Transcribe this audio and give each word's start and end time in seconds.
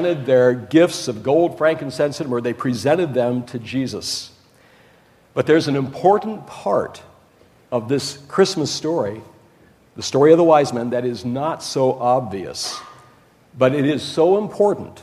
presented 0.00 0.24
their 0.24 0.54
gifts 0.54 1.08
of 1.08 1.22
gold, 1.22 1.58
frankincense, 1.58 2.20
and 2.20 2.30
myrrh. 2.30 2.40
They 2.40 2.54
presented 2.54 3.12
them 3.12 3.44
to 3.46 3.58
Jesus. 3.58 4.32
But 5.34 5.46
there's 5.46 5.68
an 5.68 5.76
important 5.76 6.46
part 6.46 7.02
of 7.70 7.88
this 7.88 8.16
Christmas 8.26 8.70
story, 8.70 9.20
the 9.96 10.02
story 10.02 10.32
of 10.32 10.38
the 10.38 10.44
wise 10.44 10.72
men, 10.72 10.90
that 10.90 11.04
is 11.04 11.24
not 11.24 11.62
so 11.62 11.92
obvious. 11.92 12.80
But 13.58 13.74
it 13.74 13.84
is 13.84 14.02
so 14.02 14.38
important 14.38 15.02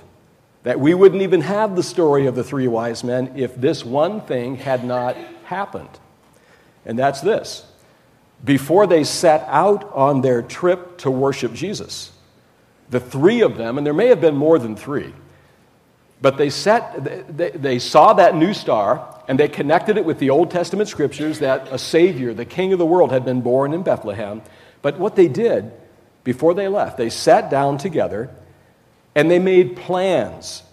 that 0.63 0.79
we 0.79 0.96
wouldn't 0.96 1.22
even 1.22 1.42
have 1.42 1.76
the 1.76 1.84
story 1.84 2.26
of 2.26 2.34
the 2.34 2.44
three 2.44 2.68
wise 2.68 3.04
men 3.04 3.34
if 3.36 3.56
this 3.56 3.86
one 3.86 4.22
thing 4.22 4.56
had 4.56 4.84
not 4.84 5.16
happened. 5.44 5.90
And 6.86 6.98
that's 6.98 7.22
this. 7.22 7.66
Before 8.44 8.88
they 8.88 9.04
set 9.04 9.46
out 9.48 9.92
on 9.94 10.22
their 10.22 10.42
trip 10.42 10.98
to 11.00 11.12
worship 11.12 11.54
Jesus, 11.54 12.12
the 12.90 12.99
three 12.99 13.42
of 13.42 13.58
them, 13.58 13.78
and 13.78 13.85
there 13.85 13.94
may 13.94 14.08
have 14.08 14.22
been 14.22 14.35
more 14.35 14.60
than 14.60 14.76
three, 14.76 15.13
but 16.22 16.38
they, 16.38 16.49
set, 16.49 17.38
they, 17.38 17.52
they 17.52 17.80
saw 17.80 18.13
that 18.13 18.36
new 18.36 18.54
star 18.54 19.13
and 19.27 19.40
they 19.40 19.48
connected 19.48 19.98
it 19.98 20.05
with 20.05 20.20
the 20.20 20.30
Old 20.30 20.50
Testament 20.50 20.90
scriptures 20.90 21.40
that 21.40 21.68
a 21.72 21.77
Savior, 21.77 22.34
the 22.34 22.46
King 22.46 22.73
of 22.73 22.80
the 22.80 22.86
world, 22.86 23.12
had 23.12 23.26
been 23.26 23.41
born 23.41 23.73
in 23.73 23.84
Bethlehem. 23.84 24.41
But 24.82 24.98
what 24.98 25.16
they 25.16 25.27
did 25.27 25.72
before 26.23 26.54
they 26.54 26.68
left, 26.68 26.98
they 26.98 27.10
sat 27.10 27.50
down 27.50 27.77
together 27.77 28.30
and 29.16 29.30
they 29.30 29.40
made 29.40 29.76
plans 29.76 30.63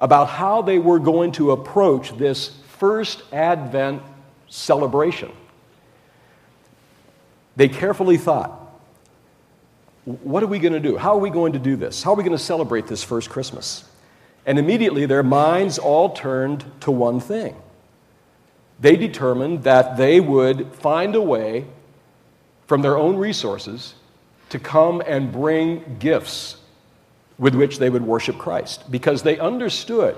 about 0.00 0.28
how 0.28 0.62
they 0.62 0.78
were 0.78 0.98
going 0.98 1.32
to 1.32 1.52
approach 1.52 2.16
this 2.16 2.56
first 2.78 3.22
Advent 3.32 4.02
celebration. 4.48 5.32
They 7.56 7.68
carefully 7.68 8.16
thought, 8.16 8.60
what 10.04 10.42
are 10.42 10.46
we 10.46 10.58
going 10.58 10.74
to 10.74 10.80
do? 10.80 10.96
How 10.96 11.14
are 11.14 11.18
we 11.18 11.30
going 11.30 11.54
to 11.54 11.58
do 11.58 11.76
this? 11.76 12.02
How 12.02 12.12
are 12.12 12.16
we 12.16 12.22
going 12.22 12.36
to 12.36 12.42
celebrate 12.42 12.86
this 12.86 13.02
first 13.02 13.30
Christmas? 13.30 13.84
And 14.46 14.58
immediately 14.58 15.06
their 15.06 15.22
minds 15.22 15.78
all 15.78 16.10
turned 16.10 16.64
to 16.82 16.90
one 16.90 17.20
thing. 17.20 17.56
They 18.80 18.96
determined 18.96 19.64
that 19.64 19.96
they 19.96 20.20
would 20.20 20.74
find 20.74 21.14
a 21.14 21.22
way 21.22 21.66
from 22.66 22.82
their 22.82 22.96
own 22.96 23.16
resources 23.16 23.94
to 24.50 24.58
come 24.58 25.02
and 25.06 25.32
bring 25.32 25.96
gifts 25.98 26.56
with 27.38 27.54
which 27.54 27.78
they 27.78 27.90
would 27.90 28.02
worship 28.02 28.38
Christ 28.38 28.90
because 28.90 29.22
they 29.22 29.38
understood 29.38 30.16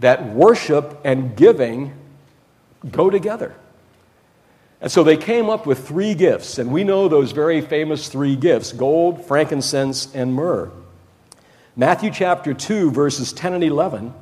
that 0.00 0.26
worship 0.26 1.00
and 1.04 1.36
giving 1.36 1.92
go 2.90 3.10
together. 3.10 3.54
And 4.80 4.92
so 4.92 5.02
they 5.02 5.16
came 5.16 5.48
up 5.48 5.66
with 5.66 5.86
three 5.86 6.14
gifts, 6.14 6.58
and 6.58 6.70
we 6.70 6.84
know 6.84 7.08
those 7.08 7.32
very 7.32 7.60
famous 7.60 8.08
three 8.08 8.36
gifts 8.36 8.72
gold, 8.72 9.24
frankincense, 9.24 10.14
and 10.14 10.34
myrrh. 10.34 10.70
Matthew 11.76 12.10
chapter 12.10 12.54
2, 12.54 12.90
verses 12.90 13.32
10 13.32 13.54
and 13.54 13.64
11 13.64 14.14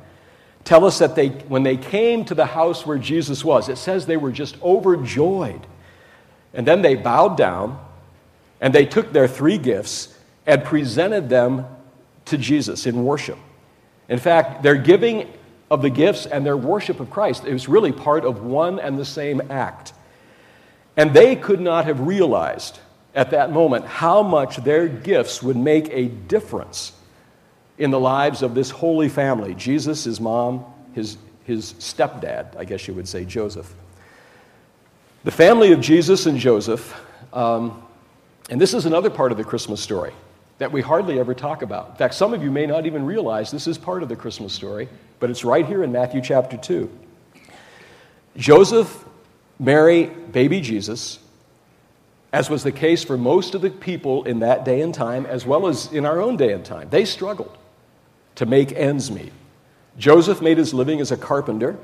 tell 0.65 0.83
us 0.83 0.99
that 0.99 1.15
they, 1.15 1.29
when 1.29 1.63
they 1.63 1.77
came 1.77 2.25
to 2.25 2.35
the 2.35 2.47
house 2.47 2.85
where 2.85 2.97
Jesus 2.97 3.45
was, 3.45 3.69
it 3.69 3.77
says 3.77 4.05
they 4.05 4.17
were 4.17 4.31
just 4.31 4.61
overjoyed. 4.61 5.65
And 6.53 6.67
then 6.67 6.81
they 6.81 6.95
bowed 6.95 7.37
down 7.37 7.79
and 8.59 8.73
they 8.73 8.85
took 8.85 9.13
their 9.13 9.27
three 9.27 9.57
gifts 9.57 10.17
and 10.45 10.63
presented 10.63 11.29
them 11.29 11.65
to 12.25 12.37
Jesus 12.37 12.87
in 12.87 13.03
worship. 13.05 13.37
In 14.09 14.19
fact, 14.19 14.63
their 14.63 14.75
giving 14.75 15.31
of 15.69 15.81
the 15.81 15.89
gifts 15.89 16.25
and 16.25 16.45
their 16.45 16.57
worship 16.57 16.99
of 16.99 17.09
Christ, 17.09 17.45
it 17.45 17.53
was 17.53 17.69
really 17.69 17.91
part 17.91 18.25
of 18.25 18.43
one 18.43 18.79
and 18.79 18.97
the 18.97 19.05
same 19.05 19.41
act. 19.49 19.93
And 20.97 21.13
they 21.13 21.35
could 21.35 21.59
not 21.59 21.85
have 21.85 21.99
realized 22.01 22.79
at 23.13 23.31
that 23.31 23.51
moment 23.51 23.85
how 23.85 24.23
much 24.23 24.57
their 24.57 24.87
gifts 24.87 25.41
would 25.41 25.57
make 25.57 25.89
a 25.91 26.07
difference 26.07 26.93
in 27.77 27.91
the 27.91 27.99
lives 27.99 28.41
of 28.41 28.55
this 28.55 28.69
holy 28.69 29.09
family 29.09 29.53
Jesus, 29.55 30.05
his 30.05 30.21
mom, 30.21 30.65
his, 30.93 31.17
his 31.43 31.73
stepdad, 31.73 32.55
I 32.57 32.65
guess 32.65 32.87
you 32.87 32.93
would 32.93 33.07
say, 33.07 33.25
Joseph. 33.25 33.73
The 35.23 35.31
family 35.31 35.71
of 35.71 35.81
Jesus 35.81 36.25
and 36.25 36.37
Joseph, 36.37 36.93
um, 37.33 37.83
and 38.49 38.61
this 38.61 38.73
is 38.73 38.85
another 38.85 39.09
part 39.09 39.31
of 39.31 39.37
the 39.37 39.43
Christmas 39.43 39.81
story 39.81 40.13
that 40.57 40.71
we 40.71 40.81
hardly 40.81 41.19
ever 41.19 41.33
talk 41.33 41.61
about. 41.63 41.89
In 41.89 41.95
fact, 41.95 42.13
some 42.13 42.33
of 42.33 42.41
you 42.41 42.51
may 42.51 42.65
not 42.65 42.85
even 42.85 43.05
realize 43.05 43.51
this 43.51 43.67
is 43.67 43.77
part 43.77 44.03
of 44.03 44.09
the 44.09 44.15
Christmas 44.15 44.53
story, 44.53 44.87
but 45.19 45.29
it's 45.29 45.43
right 45.43 45.65
here 45.65 45.83
in 45.83 45.91
Matthew 45.91 46.21
chapter 46.21 46.55
2. 46.55 46.89
Joseph, 48.37 49.03
Mary, 49.59 50.05
baby 50.05 50.61
Jesus, 50.61 51.19
as 52.33 52.49
was 52.49 52.63
the 52.63 52.71
case 52.71 53.03
for 53.03 53.17
most 53.17 53.55
of 53.55 53.61
the 53.61 53.69
people 53.69 54.23
in 54.25 54.39
that 54.39 54.65
day 54.65 54.81
and 54.81 54.93
time, 54.93 55.25
as 55.25 55.45
well 55.45 55.67
as 55.67 55.91
in 55.93 56.05
our 56.05 56.21
own 56.21 56.35
day 56.35 56.51
and 56.51 56.65
time, 56.65 56.89
they 56.89 57.05
struggled 57.05 57.57
to 58.35 58.45
make 58.45 58.71
ends 58.73 59.09
meet. 59.09 59.31
Joseph 59.97 60.41
made 60.41 60.57
his 60.57 60.73
living 60.73 60.99
as 60.99 61.11
a 61.11 61.17
carpenter. 61.17 61.77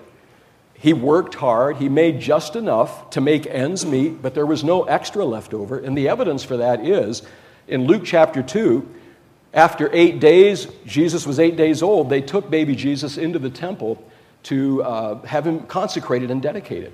He 0.73 0.91
worked 0.91 1.35
hard. 1.35 1.77
He 1.77 1.87
made 1.87 2.19
just 2.19 2.57
enough 2.57 3.11
to 3.11 3.21
make 3.21 3.45
ends 3.47 3.85
meet, 3.85 4.21
but 4.21 4.33
there 4.33 4.45
was 4.45 4.63
no 4.63 4.83
extra 4.83 5.23
left 5.23 5.53
over. 5.53 5.77
And 5.77 5.97
the 5.97 6.09
evidence 6.09 6.43
for 6.43 6.57
that 6.57 6.85
is 6.85 7.21
in 7.67 7.85
Luke 7.85 8.01
chapter 8.03 8.43
2, 8.43 8.85
after 9.53 9.89
eight 9.93 10.19
days, 10.19 10.67
Jesus 10.85 11.25
was 11.25 11.39
eight 11.39 11.55
days 11.55 11.81
old, 11.83 12.09
they 12.09 12.21
took 12.21 12.49
baby 12.49 12.75
Jesus 12.75 13.17
into 13.17 13.39
the 13.39 13.49
temple 13.49 14.03
to 14.43 14.83
uh, 14.83 15.21
have 15.23 15.45
him 15.45 15.61
consecrated 15.61 16.31
and 16.31 16.41
dedicated. 16.41 16.93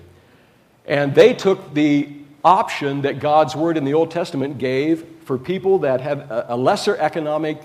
And 0.87 1.13
they 1.13 1.33
took 1.33 1.73
the 1.73 2.09
option 2.43 3.01
that 3.01 3.19
God's 3.19 3.55
word 3.55 3.75
in 3.77 3.83
the 3.83 3.93
Old 3.93 4.09
Testament 4.09 4.57
gave 4.57 5.05
for 5.25 5.37
people 5.37 5.79
that 5.79 5.99
have 5.99 6.31
a 6.47 6.55
lesser 6.55 6.95
economic 6.95 7.61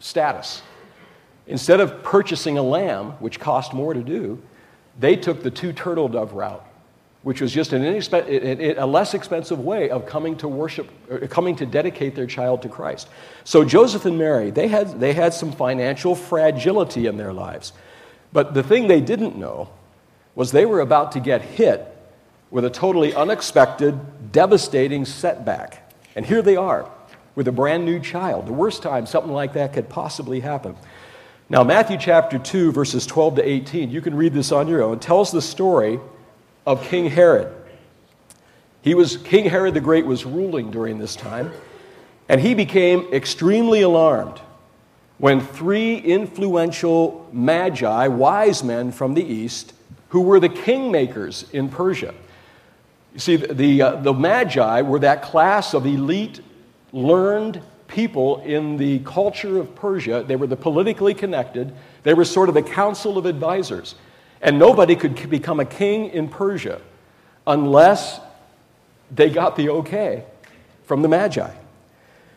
status. 0.00 0.62
Instead 1.46 1.80
of 1.80 2.02
purchasing 2.02 2.56
a 2.56 2.62
lamb, 2.62 3.10
which 3.20 3.38
cost 3.38 3.74
more 3.74 3.92
to 3.92 4.02
do, 4.02 4.42
they 4.98 5.16
took 5.16 5.42
the 5.42 5.50
two 5.50 5.72
turtle 5.72 6.08
dove 6.08 6.32
route, 6.32 6.64
which 7.22 7.42
was 7.42 7.52
just 7.52 7.74
an 7.74 7.84
a 7.84 8.86
less 8.86 9.12
expensive 9.12 9.58
way 9.58 9.90
of 9.90 10.06
coming 10.06 10.36
to 10.36 10.48
worship, 10.48 10.88
coming 11.28 11.54
to 11.56 11.66
dedicate 11.66 12.14
their 12.14 12.26
child 12.26 12.62
to 12.62 12.68
Christ. 12.70 13.08
So 13.44 13.64
Joseph 13.64 14.06
and 14.06 14.16
Mary, 14.16 14.50
they 14.50 14.68
had, 14.68 14.98
they 14.98 15.12
had 15.12 15.34
some 15.34 15.52
financial 15.52 16.14
fragility 16.14 17.06
in 17.06 17.18
their 17.18 17.32
lives. 17.34 17.74
But 18.32 18.54
the 18.54 18.62
thing 18.62 18.88
they 18.88 19.02
didn't 19.02 19.36
know 19.36 19.68
was 20.34 20.52
they 20.52 20.64
were 20.64 20.80
about 20.80 21.12
to 21.12 21.20
get 21.20 21.42
hit 21.42 21.91
with 22.52 22.66
a 22.66 22.70
totally 22.70 23.14
unexpected, 23.14 23.98
devastating 24.30 25.06
setback. 25.06 25.90
And 26.14 26.24
here 26.24 26.42
they 26.42 26.54
are 26.54 26.88
with 27.34 27.48
a 27.48 27.52
brand 27.52 27.86
new 27.86 27.98
child. 27.98 28.46
The 28.46 28.52
worst 28.52 28.82
time 28.82 29.06
something 29.06 29.32
like 29.32 29.54
that 29.54 29.72
could 29.72 29.88
possibly 29.88 30.38
happen. 30.38 30.76
Now, 31.48 31.64
Matthew 31.64 31.96
chapter 31.98 32.38
2, 32.38 32.70
verses 32.70 33.06
12 33.06 33.36
to 33.36 33.42
18, 33.42 33.90
you 33.90 34.02
can 34.02 34.14
read 34.14 34.34
this 34.34 34.52
on 34.52 34.68
your 34.68 34.82
own, 34.82 35.00
tells 35.00 35.32
the 35.32 35.40
story 35.40 35.98
of 36.66 36.84
King 36.84 37.06
Herod. 37.06 37.52
He 38.82 38.94
was, 38.94 39.16
King 39.16 39.46
Herod 39.46 39.72
the 39.72 39.80
Great 39.80 40.04
was 40.04 40.26
ruling 40.26 40.70
during 40.70 40.98
this 40.98 41.16
time, 41.16 41.52
and 42.28 42.38
he 42.38 42.52
became 42.54 43.12
extremely 43.14 43.80
alarmed 43.80 44.40
when 45.16 45.40
three 45.40 45.96
influential 45.96 47.28
magi, 47.32 48.08
wise 48.08 48.62
men 48.62 48.92
from 48.92 49.14
the 49.14 49.24
east, 49.24 49.72
who 50.10 50.20
were 50.20 50.38
the 50.38 50.48
kingmakers 50.50 51.50
in 51.52 51.70
Persia. 51.70 52.12
You 53.14 53.20
see, 53.20 53.36
the, 53.36 53.82
uh, 53.82 53.96
the 53.96 54.12
magi 54.12 54.82
were 54.82 54.98
that 55.00 55.22
class 55.22 55.74
of 55.74 55.86
elite, 55.86 56.40
learned 56.92 57.62
people 57.88 58.40
in 58.40 58.76
the 58.76 59.00
culture 59.00 59.58
of 59.58 59.74
Persia. 59.74 60.24
They 60.26 60.36
were 60.36 60.46
the 60.46 60.56
politically 60.56 61.14
connected, 61.14 61.74
they 62.02 62.14
were 62.14 62.24
sort 62.24 62.48
of 62.48 62.54
the 62.54 62.62
council 62.62 63.18
of 63.18 63.26
advisors. 63.26 63.94
And 64.40 64.58
nobody 64.58 64.96
could 64.96 65.30
become 65.30 65.60
a 65.60 65.64
king 65.64 66.10
in 66.10 66.28
Persia 66.28 66.80
unless 67.46 68.18
they 69.10 69.30
got 69.30 69.54
the 69.56 69.68
okay 69.70 70.24
from 70.84 71.02
the 71.02 71.08
Magi. 71.08 71.50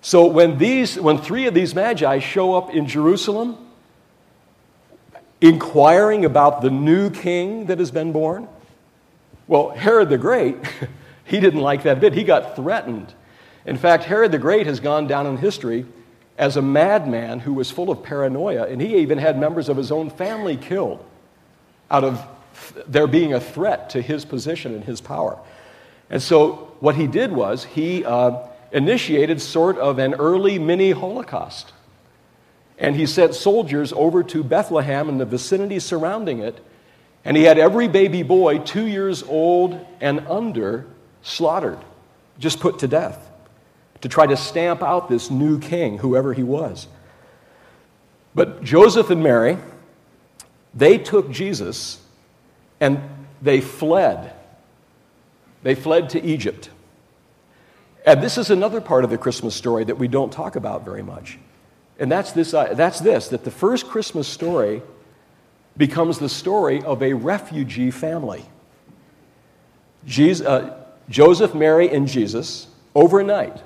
So 0.02 0.28
when, 0.28 0.60
these, 0.60 1.00
when 1.00 1.18
three 1.18 1.48
of 1.48 1.56
these 1.56 1.74
Magi 1.74 2.20
show 2.20 2.54
up 2.54 2.70
in 2.70 2.86
Jerusalem, 2.88 3.58
inquiring 5.42 6.26
about 6.26 6.62
the 6.62 6.70
new 6.70 7.10
king 7.10 7.66
that 7.66 7.80
has 7.80 7.90
been 7.90 8.12
born, 8.12 8.48
well, 9.48 9.70
Herod 9.70 10.10
the 10.10 10.18
Great, 10.18 10.58
he 11.26 11.40
didn't 11.40 11.62
like 11.62 11.84
that 11.84 12.00
bit. 12.00 12.14
He 12.14 12.24
got 12.24 12.56
threatened 12.56 13.14
in 13.66 13.78
fact, 13.78 14.04
Herod 14.04 14.32
the 14.32 14.38
Great 14.38 14.68
has 14.68 14.80
gone 14.80 15.08
down 15.08 15.26
in 15.26 15.38
history 15.38 15.86
as 16.38 16.58
a 16.58 16.62
madman 16.62 17.40
who 17.40 17.54
was 17.54 17.72
full 17.72 17.90
of 17.90 18.04
paranoia, 18.04 18.68
and 18.68 18.82
he 18.82 18.98
even 18.98 19.18
had 19.18 19.40
members 19.40 19.70
of 19.70 19.78
his 19.78 19.92
own 19.92 20.10
family 20.10 20.56
killed 20.56 21.04
out 21.90 22.04
of 22.04 22.26
there 22.88 23.08
being 23.08 23.34
a 23.34 23.40
threat 23.40 23.90
to 23.92 24.02
his 24.02 24.24
position 24.24 24.74
and 24.74 24.84
his 24.84 25.02
power. 25.02 25.40
And 26.10 26.22
so, 26.22 26.76
what 26.80 26.96
he 26.96 27.08
did 27.08 27.32
was 27.32 27.64
he 27.64 28.06
uh, 28.06 28.48
initiated 28.72 29.42
sort 29.42 29.78
of 29.78 29.98
an 29.98 30.14
early 30.14 30.60
mini 30.60 30.92
Holocaust. 30.92 31.74
And 32.78 32.96
he 32.96 33.06
sent 33.06 33.34
soldiers 33.34 33.94
over 33.94 34.22
to 34.24 34.44
Bethlehem 34.44 35.10
and 35.10 35.20
the 35.20 35.26
vicinity 35.26 35.80
surrounding 35.80 36.40
it, 36.40 36.60
and 37.26 37.36
he 37.36 37.44
had 37.44 37.58
every 37.58 37.88
baby 37.88 38.24
boy 38.24 38.60
two 38.60 38.86
years 38.86 39.24
old 39.24 39.84
and 40.00 40.26
under 40.28 40.86
slaughtered, 41.24 41.80
just 42.38 42.60
put 42.60 42.80
to 42.80 42.88
death 42.88 43.32
to 44.02 44.10
try 44.10 44.28
to 44.28 44.38
stamp 44.38 44.84
out 44.84 45.10
this 45.10 45.32
new 45.32 45.60
king, 45.60 45.98
whoever 45.98 46.32
he 46.32 46.44
was. 46.44 46.88
But 48.36 48.64
Joseph 48.64 49.10
and 49.10 49.24
Mary, 49.24 49.58
they 50.76 51.00
took 51.00 51.32
Jesus 51.32 52.00
and 52.80 53.02
they 53.42 53.62
fled. 53.62 54.34
They 55.64 55.74
fled 55.74 56.12
to 56.12 56.24
Egypt. 56.24 56.70
And 58.06 58.22
this 58.22 58.38
is 58.38 58.52
another 58.52 58.82
part 58.82 59.04
of 59.04 59.10
the 59.10 59.18
Christmas 59.18 59.56
story 59.56 59.84
that 59.86 59.98
we 59.98 60.08
don't 60.08 60.32
talk 60.32 60.56
about 60.56 60.86
very 60.86 61.02
much. 61.02 61.40
And 61.98 62.12
that's 62.12 62.34
this, 62.34 62.54
uh, 62.54 62.76
that's 62.76 63.00
this 63.00 63.30
that 63.30 63.44
the 63.44 63.50
first 63.50 63.88
Christmas 63.88 64.28
story 64.28 64.84
becomes 65.78 66.20
the 66.20 66.30
story 66.30 66.82
of 66.84 67.04
a 67.04 67.14
refugee 67.14 67.92
family. 67.92 68.46
Jesus, 70.06 70.46
uh, 70.46 70.78
Joseph, 71.10 71.54
Mary, 71.54 71.90
and 71.90 72.08
Jesus, 72.08 72.68
overnight, 72.94 73.62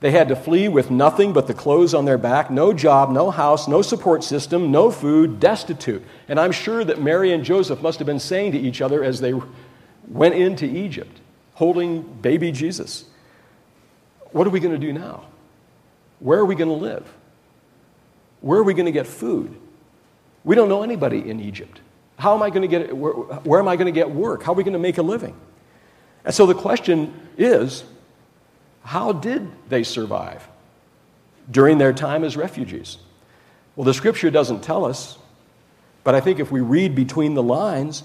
they 0.00 0.10
had 0.10 0.28
to 0.28 0.36
flee 0.36 0.68
with 0.68 0.90
nothing 0.90 1.32
but 1.32 1.46
the 1.46 1.54
clothes 1.54 1.94
on 1.94 2.04
their 2.04 2.18
back, 2.18 2.50
no 2.50 2.72
job, 2.72 3.10
no 3.10 3.30
house, 3.30 3.68
no 3.68 3.82
support 3.82 4.24
system, 4.24 4.72
no 4.72 4.90
food, 4.90 5.38
destitute. 5.38 6.02
And 6.28 6.40
I'm 6.40 6.50
sure 6.50 6.82
that 6.84 7.00
Mary 7.00 7.32
and 7.32 7.44
Joseph 7.44 7.82
must 7.82 8.00
have 8.00 8.06
been 8.06 8.18
saying 8.18 8.52
to 8.52 8.58
each 8.58 8.80
other 8.80 9.04
as 9.04 9.20
they 9.20 9.32
went 10.08 10.34
into 10.34 10.64
Egypt, 10.64 11.20
holding 11.54 12.02
baby 12.02 12.50
Jesus, 12.50 13.04
What 14.32 14.46
are 14.46 14.50
we 14.50 14.58
going 14.58 14.74
to 14.74 14.86
do 14.86 14.92
now? 14.92 15.24
Where 16.18 16.40
are 16.40 16.46
we 16.46 16.56
going 16.56 16.70
to 16.70 16.84
live? 16.84 17.06
Where 18.40 18.58
are 18.58 18.64
we 18.64 18.74
going 18.74 18.86
to 18.86 18.92
get 18.92 19.06
food? 19.06 19.56
We 20.44 20.54
don't 20.54 20.68
know 20.68 20.82
anybody 20.82 21.28
in 21.28 21.40
Egypt. 21.40 21.80
How 22.18 22.34
am 22.34 22.42
I 22.42 22.50
going 22.50 22.62
to 22.62 22.68
get, 22.68 22.96
where, 22.96 23.12
where 23.12 23.60
am 23.60 23.68
I 23.68 23.76
going 23.76 23.86
to 23.86 23.92
get 23.92 24.10
work? 24.10 24.42
How 24.42 24.52
are 24.52 24.54
we 24.54 24.64
going 24.64 24.72
to 24.72 24.78
make 24.78 24.98
a 24.98 25.02
living? 25.02 25.36
And 26.24 26.34
so 26.34 26.46
the 26.46 26.54
question 26.54 27.12
is 27.36 27.84
how 28.84 29.12
did 29.12 29.48
they 29.68 29.82
survive 29.82 30.46
during 31.50 31.78
their 31.78 31.92
time 31.92 32.24
as 32.24 32.36
refugees? 32.36 32.98
Well, 33.76 33.84
the 33.84 33.94
scripture 33.94 34.30
doesn't 34.30 34.62
tell 34.62 34.84
us, 34.84 35.18
but 36.04 36.14
I 36.14 36.20
think 36.20 36.40
if 36.40 36.50
we 36.50 36.60
read 36.60 36.94
between 36.94 37.34
the 37.34 37.42
lines, 37.42 38.02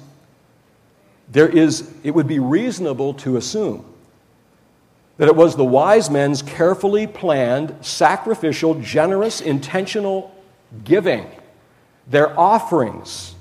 there 1.30 1.50
is, 1.50 1.92
it 2.04 2.12
would 2.12 2.28
be 2.28 2.40
reasonable 2.40 3.16
to 3.16 3.38
assume 3.38 3.86
that 5.18 5.28
it 5.28 5.36
was 5.36 5.56
the 5.56 5.66
wise 5.66 6.10
men's 6.10 6.42
carefully 6.42 7.08
planned, 7.08 7.76
sacrificial, 7.82 8.76
generous, 8.76 9.42
intentional 9.42 10.34
giving, 10.84 11.28
their 12.10 12.38
offerings, 12.40 13.36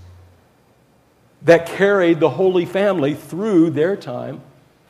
that 1.43 1.67
carried 1.67 2.19
the 2.19 2.31
Holy 2.31 2.65
Family 2.65 3.15
through 3.15 3.71
their 3.71 3.97
time 3.97 4.41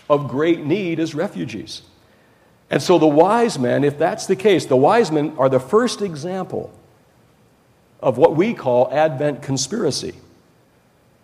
of 0.09 0.29
great 0.29 0.65
need 0.65 0.99
as 1.01 1.15
refugees. 1.15 1.83
And 2.71 2.83
so 2.83 2.99
the 2.99 3.07
wise 3.07 3.59
men, 3.59 3.85
if 3.85 3.99
that's 3.99 4.27
the 4.27 4.37
case, 4.37 4.67
the 4.67 4.77
wise 4.77 5.13
men 5.13 5.35
are 5.39 5.49
the 5.49 5.61
first 5.61 6.03
example 6.03 6.73
of 8.01 8.19
what 8.19 8.35
we 8.35 8.55
call 8.55 8.89
Advent 8.93 9.43
conspiracy. 9.43 10.15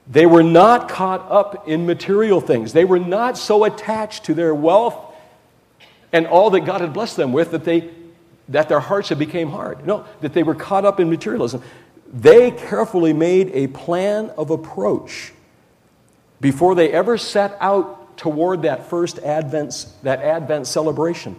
They 0.06 0.26
were 0.26 0.42
not 0.42 0.88
caught 0.88 1.30
up 1.30 1.68
in 1.68 1.86
material 1.86 2.40
things. 2.40 2.72
They 2.72 2.84
were 2.84 2.98
not 2.98 3.38
so 3.38 3.64
attached 3.64 4.24
to 4.24 4.34
their 4.34 4.54
wealth 4.54 4.96
and 6.12 6.26
all 6.26 6.50
that 6.50 6.60
God 6.60 6.80
had 6.80 6.92
blessed 6.92 7.16
them 7.16 7.32
with 7.32 7.52
that, 7.52 7.64
they, 7.64 7.88
that 8.48 8.68
their 8.68 8.80
hearts 8.80 9.08
had 9.08 9.18
became 9.18 9.50
hard. 9.50 9.86
No, 9.86 10.04
that 10.20 10.34
they 10.34 10.42
were 10.42 10.54
caught 10.54 10.84
up 10.84 11.00
in 11.00 11.08
materialism. 11.08 11.62
They 12.12 12.50
carefully 12.50 13.12
made 13.12 13.50
a 13.54 13.68
plan 13.68 14.30
of 14.36 14.50
approach 14.50 15.32
before 16.40 16.74
they 16.74 16.92
ever 16.92 17.16
set 17.16 17.56
out 17.60 18.18
toward 18.18 18.62
that 18.62 18.90
first 18.90 19.18
Advent, 19.20 19.86
that 20.02 20.20
Advent 20.20 20.66
celebration. 20.66 21.36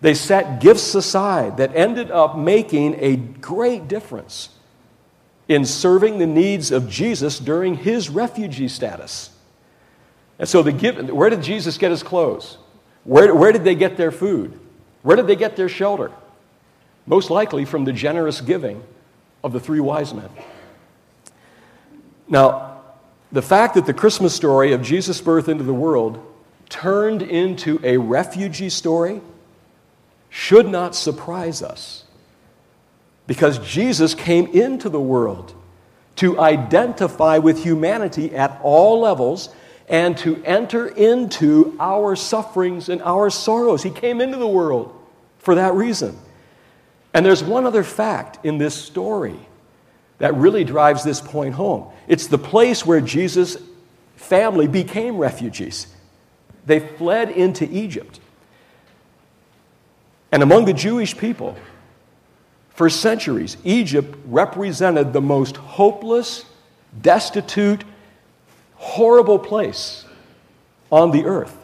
They 0.00 0.14
set 0.14 0.60
gifts 0.60 0.94
aside 0.94 1.58
that 1.58 1.76
ended 1.76 2.10
up 2.10 2.36
making 2.36 2.96
a 2.98 3.16
great 3.16 3.86
difference 3.86 4.48
in 5.46 5.64
serving 5.64 6.18
the 6.18 6.26
needs 6.26 6.70
of 6.70 6.88
Jesus 6.88 7.38
during 7.38 7.76
his 7.76 8.08
refugee 8.08 8.68
status. 8.68 9.30
And 10.38 10.48
so, 10.48 10.62
the 10.62 10.72
gift, 10.72 11.12
where 11.12 11.28
did 11.28 11.42
Jesus 11.42 11.76
get 11.76 11.90
his 11.90 12.02
clothes? 12.02 12.56
Where, 13.04 13.34
where 13.34 13.52
did 13.52 13.64
they 13.64 13.74
get 13.74 13.96
their 13.96 14.10
food? 14.10 14.58
Where 15.02 15.16
did 15.16 15.26
they 15.26 15.36
get 15.36 15.56
their 15.56 15.68
shelter? 15.68 16.10
Most 17.06 17.30
likely 17.30 17.64
from 17.64 17.84
the 17.84 17.92
generous 17.92 18.40
giving 18.40 18.82
of 19.42 19.52
the 19.52 19.60
three 19.60 19.80
wise 19.80 20.12
men. 20.14 20.28
Now, 22.28 22.80
the 23.32 23.42
fact 23.42 23.74
that 23.74 23.86
the 23.86 23.94
Christmas 23.94 24.34
story 24.34 24.72
of 24.72 24.82
Jesus' 24.82 25.20
birth 25.20 25.48
into 25.48 25.64
the 25.64 25.74
world 25.74 26.24
turned 26.68 27.22
into 27.22 27.80
a 27.82 27.96
refugee 27.96 28.70
story 28.70 29.20
should 30.28 30.68
not 30.68 30.94
surprise 30.94 31.62
us. 31.62 32.04
Because 33.26 33.58
Jesus 33.60 34.14
came 34.14 34.46
into 34.48 34.88
the 34.88 35.00
world 35.00 35.54
to 36.16 36.40
identify 36.40 37.38
with 37.38 37.62
humanity 37.62 38.34
at 38.34 38.58
all 38.62 39.00
levels 39.00 39.48
and 39.88 40.16
to 40.18 40.42
enter 40.44 40.88
into 40.88 41.76
our 41.80 42.14
sufferings 42.14 42.88
and 42.88 43.02
our 43.02 43.30
sorrows. 43.30 43.82
He 43.82 43.90
came 43.90 44.20
into 44.20 44.36
the 44.36 44.46
world 44.46 44.94
for 45.38 45.54
that 45.56 45.74
reason. 45.74 46.16
And 47.12 47.26
there's 47.26 47.42
one 47.42 47.66
other 47.66 47.82
fact 47.82 48.44
in 48.44 48.58
this 48.58 48.74
story 48.74 49.38
that 50.18 50.34
really 50.34 50.64
drives 50.64 51.02
this 51.02 51.20
point 51.20 51.54
home. 51.54 51.90
It's 52.06 52.26
the 52.26 52.38
place 52.38 52.86
where 52.86 53.00
Jesus' 53.00 53.56
family 54.16 54.68
became 54.68 55.16
refugees. 55.16 55.86
They 56.66 56.80
fled 56.80 57.30
into 57.30 57.68
Egypt. 57.70 58.20
And 60.30 60.42
among 60.42 60.66
the 60.66 60.72
Jewish 60.72 61.16
people, 61.16 61.56
for 62.70 62.88
centuries, 62.88 63.56
Egypt 63.64 64.16
represented 64.26 65.12
the 65.12 65.20
most 65.20 65.56
hopeless, 65.56 66.44
destitute, 67.02 67.84
horrible 68.76 69.38
place 69.38 70.04
on 70.90 71.10
the 71.10 71.24
earth. 71.24 71.59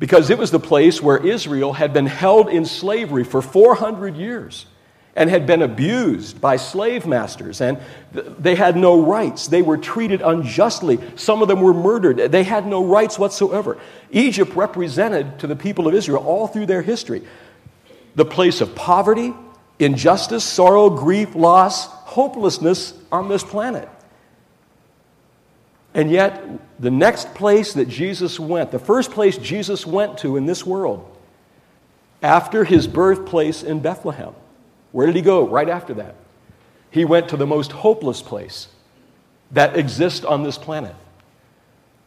Because 0.00 0.30
it 0.30 0.38
was 0.38 0.50
the 0.50 0.58
place 0.58 1.00
where 1.00 1.24
Israel 1.24 1.74
had 1.74 1.92
been 1.92 2.06
held 2.06 2.48
in 2.48 2.64
slavery 2.64 3.22
for 3.22 3.40
400 3.40 4.16
years 4.16 4.66
and 5.14 5.28
had 5.28 5.46
been 5.46 5.60
abused 5.60 6.40
by 6.40 6.56
slave 6.56 7.06
masters, 7.06 7.60
and 7.60 7.78
they 8.12 8.54
had 8.54 8.76
no 8.76 9.04
rights. 9.04 9.48
They 9.48 9.60
were 9.60 9.76
treated 9.76 10.22
unjustly. 10.22 10.98
Some 11.16 11.42
of 11.42 11.48
them 11.48 11.60
were 11.60 11.74
murdered. 11.74 12.32
They 12.32 12.44
had 12.44 12.66
no 12.66 12.84
rights 12.84 13.18
whatsoever. 13.18 13.76
Egypt 14.10 14.56
represented 14.56 15.38
to 15.40 15.46
the 15.46 15.56
people 15.56 15.86
of 15.86 15.94
Israel 15.94 16.24
all 16.24 16.48
through 16.48 16.66
their 16.66 16.82
history 16.82 17.22
the 18.16 18.24
place 18.24 18.60
of 18.60 18.74
poverty, 18.74 19.32
injustice, 19.78 20.42
sorrow, 20.42 20.90
grief, 20.90 21.34
loss, 21.34 21.86
hopelessness 21.86 22.94
on 23.12 23.28
this 23.28 23.44
planet. 23.44 23.88
And 25.94 26.10
yet, 26.10 26.42
the 26.78 26.90
next 26.90 27.34
place 27.34 27.72
that 27.72 27.88
Jesus 27.88 28.38
went, 28.38 28.70
the 28.70 28.78
first 28.78 29.10
place 29.10 29.36
Jesus 29.36 29.84
went 29.84 30.18
to 30.18 30.36
in 30.36 30.46
this 30.46 30.64
world, 30.64 31.06
after 32.22 32.64
his 32.64 32.86
birthplace 32.86 33.62
in 33.62 33.80
Bethlehem, 33.80 34.34
where 34.92 35.06
did 35.06 35.16
he 35.16 35.22
go 35.22 35.48
right 35.48 35.68
after 35.68 35.94
that? 35.94 36.14
He 36.90 37.04
went 37.04 37.28
to 37.30 37.36
the 37.36 37.46
most 37.46 37.72
hopeless 37.72 38.22
place 38.22 38.68
that 39.52 39.76
exists 39.76 40.24
on 40.24 40.42
this 40.42 40.58
planet. 40.58 40.94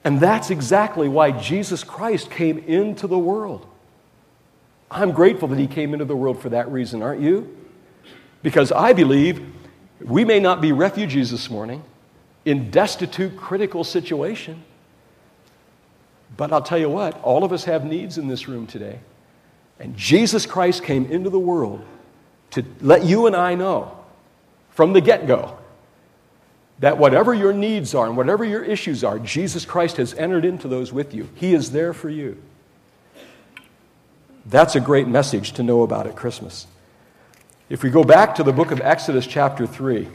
And 0.03 0.19
that's 0.19 0.49
exactly 0.49 1.07
why 1.07 1.31
Jesus 1.31 1.83
Christ 1.83 2.29
came 2.29 2.59
into 2.59 3.07
the 3.07 3.17
world. 3.17 3.65
I'm 4.91 5.11
grateful 5.11 5.47
that 5.49 5.59
he 5.59 5.67
came 5.67 5.93
into 5.93 6.05
the 6.05 6.15
world 6.15 6.41
for 6.41 6.49
that 6.49 6.69
reason, 6.71 7.01
aren't 7.01 7.21
you? 7.21 7.57
Because 8.43 8.71
I 8.71 8.93
believe 8.93 9.41
we 10.01 10.25
may 10.25 10.39
not 10.39 10.61
be 10.61 10.71
refugees 10.71 11.31
this 11.31 11.49
morning 11.49 11.83
in 12.45 12.71
destitute, 12.71 13.37
critical 13.37 13.83
situation. 13.83 14.63
But 16.35 16.51
I'll 16.51 16.61
tell 16.61 16.77
you 16.77 16.89
what, 16.89 17.21
all 17.21 17.43
of 17.43 17.53
us 17.53 17.63
have 17.65 17.85
needs 17.85 18.17
in 18.17 18.27
this 18.27 18.47
room 18.47 18.67
today. 18.67 18.99
And 19.79 19.95
Jesus 19.95 20.45
Christ 20.45 20.83
came 20.83 21.05
into 21.05 21.29
the 21.29 21.39
world 21.39 21.83
to 22.51 22.63
let 22.81 23.03
you 23.03 23.27
and 23.27 23.35
I 23.35 23.55
know 23.55 23.97
from 24.71 24.93
the 24.93 25.01
get 25.01 25.27
go 25.27 25.57
that 26.79 26.97
whatever 26.97 27.33
your 27.33 27.53
needs 27.53 27.95
are 27.95 28.07
and 28.07 28.17
whatever 28.17 28.43
your 28.43 28.63
issues 28.63 29.03
are, 29.03 29.19
Jesus 29.19 29.65
Christ 29.65 29.97
has 29.97 30.13
entered 30.15 30.43
into 30.43 30.67
those 30.67 30.91
with 30.91 31.13
you. 31.13 31.29
He 31.35 31.53
is 31.53 31.71
there 31.71 31.93
for 31.93 32.09
you. 32.09 32.41
That's 34.45 34.75
a 34.75 34.79
great 34.79 35.07
message 35.07 35.53
to 35.53 35.63
know 35.63 35.83
about 35.83 36.07
at 36.07 36.15
Christmas. 36.15 36.67
If 37.69 37.83
we 37.83 37.89
go 37.89 38.03
back 38.03 38.35
to 38.35 38.43
the 38.43 38.51
book 38.51 38.71
of 38.71 38.81
Exodus, 38.81 39.25
chapter 39.25 39.65
3, 39.65 40.07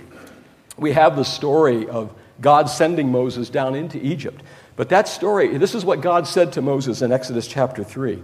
we 0.77 0.93
have 0.93 1.17
the 1.17 1.25
story 1.25 1.89
of 1.89 2.15
God 2.41 2.69
sending 2.69 3.11
Moses 3.11 3.51
down 3.51 3.75
into 3.75 4.05
Egypt. 4.05 4.43
But 4.77 4.89
that 4.91 5.09
story, 5.09 5.57
this 5.59 5.75
is 5.75 5.85
what 5.85 6.01
God 6.01 6.27
said 6.27 6.53
to 6.53 6.63
Moses 6.63 7.03
in 7.03 7.11
Exodus 7.11 7.47
chapter 7.47 7.83
3. 7.83 8.23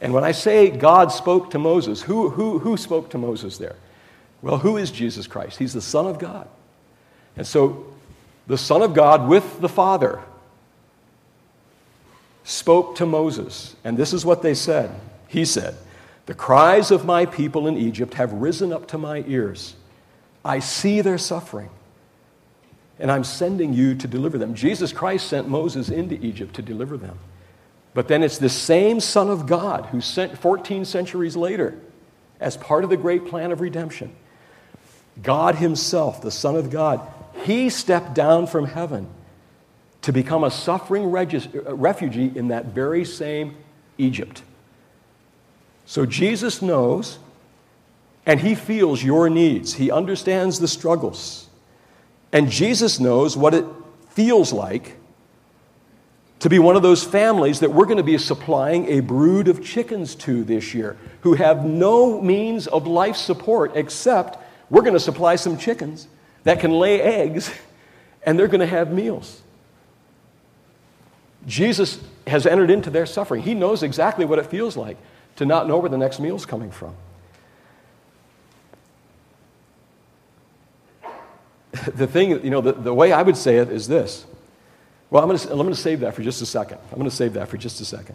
And 0.00 0.14
when 0.14 0.24
I 0.24 0.32
say 0.32 0.70
God 0.70 1.12
spoke 1.12 1.50
to 1.50 1.58
Moses, 1.58 2.02
who, 2.02 2.30
who, 2.30 2.58
who 2.58 2.76
spoke 2.76 3.10
to 3.10 3.18
Moses 3.18 3.58
there? 3.58 3.76
Well, 4.42 4.58
who 4.58 4.76
is 4.76 4.90
Jesus 4.90 5.26
Christ? 5.26 5.58
He's 5.58 5.74
the 5.74 5.82
Son 5.82 6.06
of 6.06 6.18
God. 6.18 6.48
And 7.36 7.46
so 7.46 7.86
the 8.46 8.58
Son 8.58 8.82
of 8.82 8.94
God 8.94 9.28
with 9.28 9.60
the 9.60 9.68
Father 9.68 10.20
spoke 12.44 12.96
to 12.96 13.06
Moses. 13.06 13.76
And 13.84 13.96
this 13.96 14.12
is 14.12 14.24
what 14.24 14.42
they 14.42 14.54
said. 14.54 14.90
He 15.28 15.44
said, 15.44 15.76
The 16.26 16.34
cries 16.34 16.90
of 16.90 17.04
my 17.04 17.26
people 17.26 17.66
in 17.66 17.76
Egypt 17.76 18.14
have 18.14 18.32
risen 18.32 18.72
up 18.72 18.88
to 18.88 18.98
my 18.98 19.24
ears. 19.26 19.74
I 20.44 20.58
see 20.58 21.00
their 21.00 21.18
suffering, 21.18 21.70
and 23.00 23.10
I'm 23.10 23.24
sending 23.24 23.72
you 23.72 23.94
to 23.94 24.06
deliver 24.06 24.36
them. 24.36 24.54
Jesus 24.54 24.92
Christ 24.92 25.26
sent 25.26 25.48
Moses 25.48 25.88
into 25.88 26.14
Egypt 26.24 26.54
to 26.56 26.62
deliver 26.62 26.98
them. 26.98 27.18
But 27.94 28.08
then 28.08 28.22
it's 28.22 28.38
the 28.38 28.50
same 28.50 29.00
Son 29.00 29.30
of 29.30 29.46
God 29.46 29.86
who 29.86 30.00
sent 30.00 30.38
14 30.38 30.84
centuries 30.84 31.34
later 31.34 31.78
as 32.38 32.56
part 32.56 32.84
of 32.84 32.90
the 32.90 32.96
great 32.96 33.26
plan 33.26 33.52
of 33.52 33.60
redemption. 33.60 34.14
God 35.22 35.56
Himself, 35.56 36.22
the 36.22 36.30
Son 36.30 36.56
of 36.56 36.70
God, 36.70 37.00
He 37.42 37.70
stepped 37.70 38.14
down 38.14 38.46
from 38.46 38.66
heaven 38.66 39.08
to 40.02 40.12
become 40.12 40.44
a 40.44 40.50
suffering 40.50 41.04
uh, 41.04 41.74
refugee 41.74 42.32
in 42.34 42.48
that 42.48 42.66
very 42.66 43.04
same 43.04 43.56
Egypt. 43.98 44.42
So 45.86 46.06
Jesus 46.06 46.62
knows 46.62 47.18
and 48.24 48.40
He 48.40 48.54
feels 48.54 49.02
your 49.02 49.28
needs, 49.30 49.74
He 49.74 49.90
understands 49.90 50.60
the 50.60 50.68
struggles. 50.68 51.49
And 52.32 52.50
Jesus 52.50 53.00
knows 53.00 53.36
what 53.36 53.54
it 53.54 53.64
feels 54.10 54.52
like 54.52 54.96
to 56.40 56.48
be 56.48 56.58
one 56.58 56.74
of 56.74 56.82
those 56.82 57.04
families 57.04 57.60
that 57.60 57.70
we're 57.70 57.84
going 57.84 57.98
to 57.98 58.02
be 58.02 58.16
supplying 58.16 58.88
a 58.88 59.00
brood 59.00 59.46
of 59.48 59.62
chickens 59.62 60.14
to 60.14 60.42
this 60.42 60.74
year 60.74 60.96
who 61.20 61.34
have 61.34 61.64
no 61.64 62.20
means 62.20 62.66
of 62.66 62.86
life 62.86 63.16
support 63.16 63.72
except 63.74 64.38
we're 64.70 64.82
going 64.82 64.94
to 64.94 65.00
supply 65.00 65.36
some 65.36 65.58
chickens 65.58 66.08
that 66.44 66.60
can 66.60 66.70
lay 66.70 67.00
eggs 67.00 67.52
and 68.22 68.38
they're 68.38 68.48
going 68.48 68.60
to 68.60 68.66
have 68.66 68.92
meals. 68.92 69.42
Jesus 71.46 72.00
has 72.26 72.46
entered 72.46 72.70
into 72.70 72.90
their 72.90 73.06
suffering. 73.06 73.42
He 73.42 73.54
knows 73.54 73.82
exactly 73.82 74.24
what 74.24 74.38
it 74.38 74.46
feels 74.46 74.76
like 74.76 74.96
to 75.36 75.46
not 75.46 75.66
know 75.66 75.78
where 75.78 75.88
the 75.88 75.98
next 75.98 76.20
meal's 76.20 76.46
coming 76.46 76.70
from. 76.70 76.94
The 81.94 82.06
thing, 82.06 82.44
you 82.44 82.50
know, 82.50 82.60
the, 82.60 82.72
the 82.72 82.94
way 82.94 83.12
I 83.12 83.22
would 83.22 83.36
say 83.36 83.56
it 83.58 83.70
is 83.70 83.88
this 83.88 84.26
well, 85.10 85.22
I'm 85.22 85.28
going, 85.28 85.38
to, 85.38 85.50
I'm 85.50 85.56
going 85.56 85.70
to 85.70 85.74
save 85.74 86.00
that 86.00 86.14
for 86.14 86.22
just 86.22 86.40
a 86.40 86.46
second. 86.46 86.78
I'm 86.90 86.98
going 86.98 87.10
to 87.10 87.14
save 87.14 87.32
that 87.34 87.48
for 87.48 87.56
just 87.56 87.80
a 87.80 87.84
second. 87.84 88.14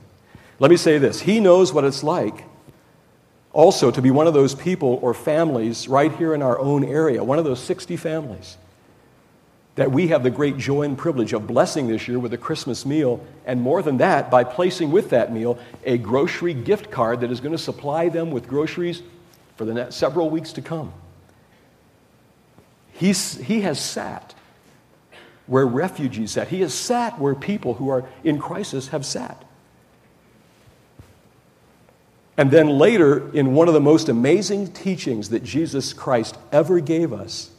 Let 0.59 0.71
me 0.71 0.77
say 0.77 0.97
this 0.97 1.19
He 1.21 1.39
knows 1.39 1.73
what 1.73 1.83
it's 1.83 2.03
like 2.03 2.45
also 3.51 3.89
to 3.89 4.01
be 4.01 4.11
one 4.11 4.27
of 4.27 4.33
those 4.33 4.53
people 4.53 4.99
or 5.01 5.13
families 5.13 5.87
right 5.87 6.13
here 6.15 6.33
in 6.33 6.41
our 6.41 6.59
own 6.59 6.83
area, 6.83 7.23
one 7.23 7.39
of 7.39 7.45
those 7.45 7.61
60 7.61 7.95
families 7.97 8.57
that 9.75 9.91
we 9.91 10.07
have 10.07 10.23
the 10.23 10.29
great 10.29 10.57
joy 10.57 10.83
and 10.83 10.97
privilege 10.97 11.33
of 11.33 11.47
blessing 11.47 11.87
this 11.87 12.07
year 12.07 12.17
with 12.17 12.33
a 12.33 12.37
Christmas 12.37 12.85
meal, 12.85 13.25
and 13.45 13.61
more 13.61 13.81
than 13.81 13.97
that, 13.97 14.31
by 14.31 14.43
placing 14.43 14.89
with 14.89 15.09
that 15.09 15.33
meal 15.33 15.59
a 15.83 15.97
grocery 15.97 16.53
gift 16.53 16.89
card 16.89 17.19
that 17.21 17.29
is 17.29 17.41
going 17.41 17.51
to 17.51 17.57
supply 17.57 18.07
them 18.07 18.31
with 18.31 18.47
groceries 18.47 19.03
for 19.57 19.65
the 19.65 19.73
next 19.73 19.95
several 19.95 20.29
weeks 20.29 20.53
to 20.53 20.61
come. 20.61 20.93
He's, 22.95 23.35
he 23.35 23.61
has 23.61 23.79
sat 23.79 24.33
where 25.47 25.65
refugees 25.65 26.31
sat. 26.31 26.47
He 26.47 26.61
has 26.61 26.73
sat 26.73 27.19
where 27.19 27.35
people 27.35 27.75
who 27.75 27.89
are 27.89 28.07
in 28.23 28.39
crisis 28.39 28.87
have 28.89 29.05
sat. 29.05 29.43
And 32.37 32.51
then 32.51 32.69
later, 32.69 33.31
in 33.33 33.53
one 33.53 33.67
of 33.67 33.73
the 33.73 33.81
most 33.81 34.09
amazing 34.09 34.73
teachings 34.73 35.29
that 35.29 35.43
Jesus 35.43 35.93
Christ 35.93 36.37
ever 36.51 36.79
gave 36.79 37.13
us, 37.13 37.51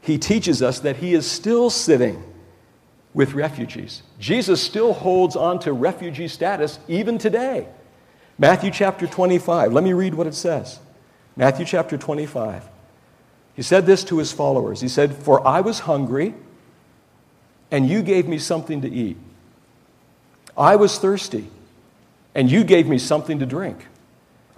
he 0.00 0.18
teaches 0.18 0.62
us 0.62 0.80
that 0.80 0.96
he 0.96 1.14
is 1.14 1.28
still 1.30 1.70
sitting 1.70 2.22
with 3.14 3.34
refugees. 3.34 4.02
Jesus 4.18 4.60
still 4.60 4.92
holds 4.92 5.36
on 5.36 5.58
to 5.60 5.72
refugee 5.72 6.28
status 6.28 6.78
even 6.88 7.18
today. 7.18 7.68
Matthew 8.38 8.70
chapter 8.70 9.06
25, 9.06 9.72
let 9.72 9.84
me 9.84 9.92
read 9.92 10.14
what 10.14 10.26
it 10.26 10.34
says. 10.34 10.78
Matthew 11.36 11.64
chapter 11.64 11.96
25. 11.96 12.68
He 13.54 13.62
said 13.62 13.86
this 13.86 14.04
to 14.04 14.18
his 14.18 14.32
followers. 14.32 14.80
He 14.80 14.88
said, 14.88 15.14
For 15.14 15.46
I 15.46 15.60
was 15.60 15.80
hungry 15.80 16.34
and 17.74 17.88
you 17.88 18.02
gave 18.02 18.28
me 18.28 18.38
something 18.38 18.82
to 18.82 18.88
eat. 18.88 19.16
I 20.56 20.76
was 20.76 20.96
thirsty, 20.96 21.50
and 22.32 22.48
you 22.48 22.62
gave 22.62 22.86
me 22.86 22.98
something 22.98 23.40
to 23.40 23.46
drink. 23.46 23.88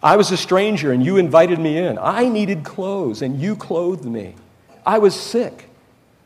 I 0.03 0.17
was 0.17 0.31
a 0.31 0.37
stranger, 0.37 0.93
and 0.93 1.03
you 1.03 1.17
invited 1.17 1.59
me 1.59 1.79
in. 1.79 1.99
I 1.99 2.29
needed 2.29 2.63
clothes, 2.63 3.23
and 3.23 3.41
you 3.41 3.57
clothed 3.57 4.05
me. 4.05 4.35
I 4.85 4.99
was 4.99 5.19
sick, 5.19 5.71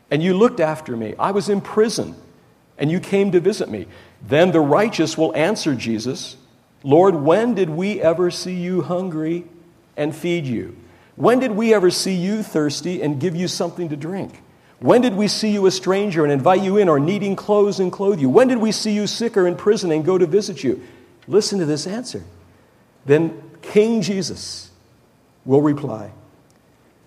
and 0.09 0.21
you 0.21 0.33
looked 0.33 0.59
after 0.59 0.97
me. 0.97 1.15
I 1.17 1.31
was 1.31 1.47
in 1.47 1.61
prison, 1.61 2.13
and 2.77 2.91
you 2.91 2.99
came 2.99 3.31
to 3.31 3.39
visit 3.39 3.69
me. 3.69 3.87
Then 4.21 4.51
the 4.51 4.59
righteous 4.59 5.17
will 5.17 5.33
answer 5.33 5.73
Jesus, 5.73 6.35
Lord, 6.83 7.15
when 7.15 7.55
did 7.55 7.69
we 7.69 8.01
ever 8.01 8.29
see 8.31 8.55
you 8.55 8.81
hungry 8.81 9.45
and 9.95 10.13
feed 10.13 10.45
you? 10.45 10.75
When 11.21 11.39
did 11.39 11.51
we 11.51 11.71
ever 11.71 11.91
see 11.91 12.15
you 12.15 12.41
thirsty 12.41 13.03
and 13.03 13.19
give 13.19 13.35
you 13.35 13.47
something 13.47 13.89
to 13.89 13.95
drink? 13.95 14.41
When 14.79 15.01
did 15.01 15.13
we 15.13 15.27
see 15.27 15.51
you 15.51 15.67
a 15.67 15.71
stranger 15.71 16.23
and 16.23 16.33
invite 16.33 16.63
you 16.63 16.77
in, 16.77 16.89
or 16.89 16.99
needing 16.99 17.35
clothes 17.35 17.79
and 17.79 17.91
clothe 17.91 18.19
you? 18.19 18.27
When 18.27 18.47
did 18.47 18.57
we 18.57 18.71
see 18.71 18.93
you 18.93 19.05
sick 19.05 19.37
or 19.37 19.45
in 19.45 19.55
prison 19.55 19.91
and 19.91 20.03
go 20.03 20.17
to 20.17 20.25
visit 20.25 20.63
you? 20.63 20.81
Listen 21.27 21.59
to 21.59 21.65
this 21.65 21.85
answer. 21.85 22.23
Then 23.05 23.39
King 23.61 24.01
Jesus 24.01 24.71
will 25.45 25.61
reply 25.61 26.11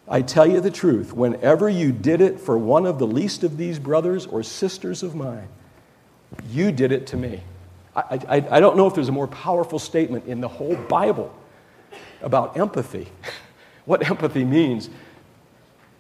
I 0.07 0.23
tell 0.23 0.47
you 0.47 0.61
the 0.61 0.71
truth, 0.71 1.13
whenever 1.13 1.69
you 1.69 1.91
did 1.91 2.21
it 2.21 2.39
for 2.39 2.57
one 2.57 2.87
of 2.87 3.01
the 3.01 3.09
least 3.09 3.43
of 3.43 3.57
these 3.57 3.81
brothers 3.81 4.27
or 4.27 4.45
sisters 4.45 5.03
of 5.03 5.17
mine, 5.17 5.49
you 6.51 6.71
did 6.71 6.93
it 6.93 7.09
to 7.09 7.17
me. 7.17 7.43
I, 7.97 8.21
I, 8.29 8.47
I 8.59 8.61
don't 8.61 8.77
know 8.77 8.87
if 8.87 8.95
there's 8.95 9.09
a 9.09 9.13
more 9.13 9.27
powerful 9.27 9.81
statement 9.81 10.27
in 10.27 10.41
the 10.41 10.47
whole 10.47 10.77
Bible 10.77 11.35
about 12.23 12.57
empathy, 12.57 13.09
what 13.85 14.09
empathy 14.09 14.45
means 14.45 14.89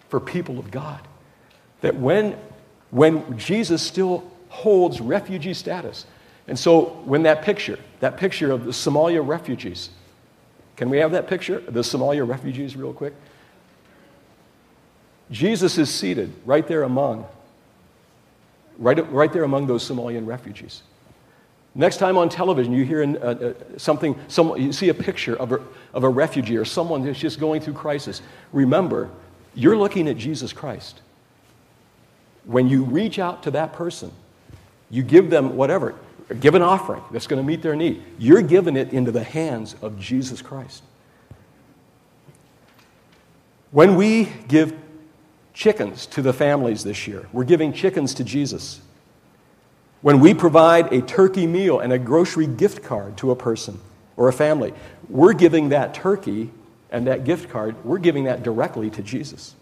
for 0.08 0.20
people 0.20 0.58
of 0.58 0.70
God 0.70 1.00
that 1.80 1.96
when, 1.96 2.36
when 2.90 3.38
Jesus 3.38 3.82
still 3.82 4.30
holds 4.48 5.00
refugee 5.00 5.54
status, 5.54 6.06
and 6.46 6.58
so 6.58 7.00
when 7.04 7.24
that 7.24 7.42
picture, 7.42 7.78
that 8.00 8.16
picture 8.16 8.52
of 8.52 8.64
the 8.64 8.70
Somalia 8.70 9.26
refugees, 9.26 9.90
can 10.76 10.90
we 10.90 10.98
have 10.98 11.12
that 11.12 11.26
picture? 11.26 11.60
The 11.60 11.80
Somalia 11.80 12.26
refugees, 12.26 12.76
real 12.76 12.92
quick. 12.92 13.14
Jesus 15.30 15.78
is 15.78 15.92
seated 15.92 16.32
right 16.44 16.66
there 16.66 16.82
among, 16.82 17.26
right, 18.78 19.10
right 19.12 19.32
there 19.32 19.44
among 19.44 19.66
those 19.66 19.88
Somalian 19.88 20.26
refugees. 20.26 20.82
Next 21.74 21.96
time 21.96 22.16
on 22.16 22.28
television, 22.28 22.72
you 22.72 22.84
hear 22.84 23.02
uh, 23.02 23.06
uh, 23.06 23.54
something, 23.78 24.18
some, 24.28 24.56
you 24.56 24.72
see 24.72 24.90
a 24.90 24.94
picture 24.94 25.34
of 25.36 25.52
a, 25.52 25.60
of 25.92 26.04
a 26.04 26.08
refugee 26.08 26.56
or 26.56 26.64
someone 26.64 27.02
who's 27.02 27.18
just 27.18 27.40
going 27.40 27.60
through 27.60 27.74
crisis. 27.74 28.22
Remember, 28.52 29.10
you're 29.54 29.76
looking 29.76 30.08
at 30.08 30.16
Jesus 30.16 30.52
Christ. 30.52 31.00
When 32.44 32.68
you 32.68 32.84
reach 32.84 33.18
out 33.18 33.42
to 33.44 33.50
that 33.52 33.72
person, 33.72 34.12
you 34.88 35.02
give 35.02 35.30
them 35.30 35.56
whatever, 35.56 35.96
give 36.38 36.54
an 36.54 36.62
offering 36.62 37.02
that's 37.10 37.26
going 37.26 37.42
to 37.42 37.46
meet 37.46 37.62
their 37.62 37.74
need. 37.74 38.02
You're 38.18 38.42
giving 38.42 38.76
it 38.76 38.92
into 38.92 39.10
the 39.10 39.24
hands 39.24 39.74
of 39.82 39.98
Jesus 39.98 40.42
Christ. 40.42 40.84
When 43.72 43.96
we 43.96 44.28
give 44.46 44.76
chickens 45.54 46.06
to 46.06 46.22
the 46.22 46.32
families 46.32 46.84
this 46.84 47.08
year, 47.08 47.26
we're 47.32 47.42
giving 47.42 47.72
chickens 47.72 48.14
to 48.14 48.24
Jesus. 48.24 48.80
When 50.04 50.20
we 50.20 50.34
provide 50.34 50.92
a 50.92 51.00
turkey 51.00 51.46
meal 51.46 51.80
and 51.80 51.90
a 51.90 51.98
grocery 51.98 52.46
gift 52.46 52.82
card 52.82 53.16
to 53.16 53.30
a 53.30 53.34
person 53.34 53.80
or 54.18 54.28
a 54.28 54.34
family, 54.34 54.74
we're 55.08 55.32
giving 55.32 55.70
that 55.70 55.94
turkey 55.94 56.50
and 56.90 57.06
that 57.06 57.24
gift 57.24 57.48
card, 57.48 57.82
we're 57.86 57.96
giving 57.96 58.24
that 58.24 58.42
directly 58.42 58.90
to 58.90 59.02
Jesus. 59.02 59.54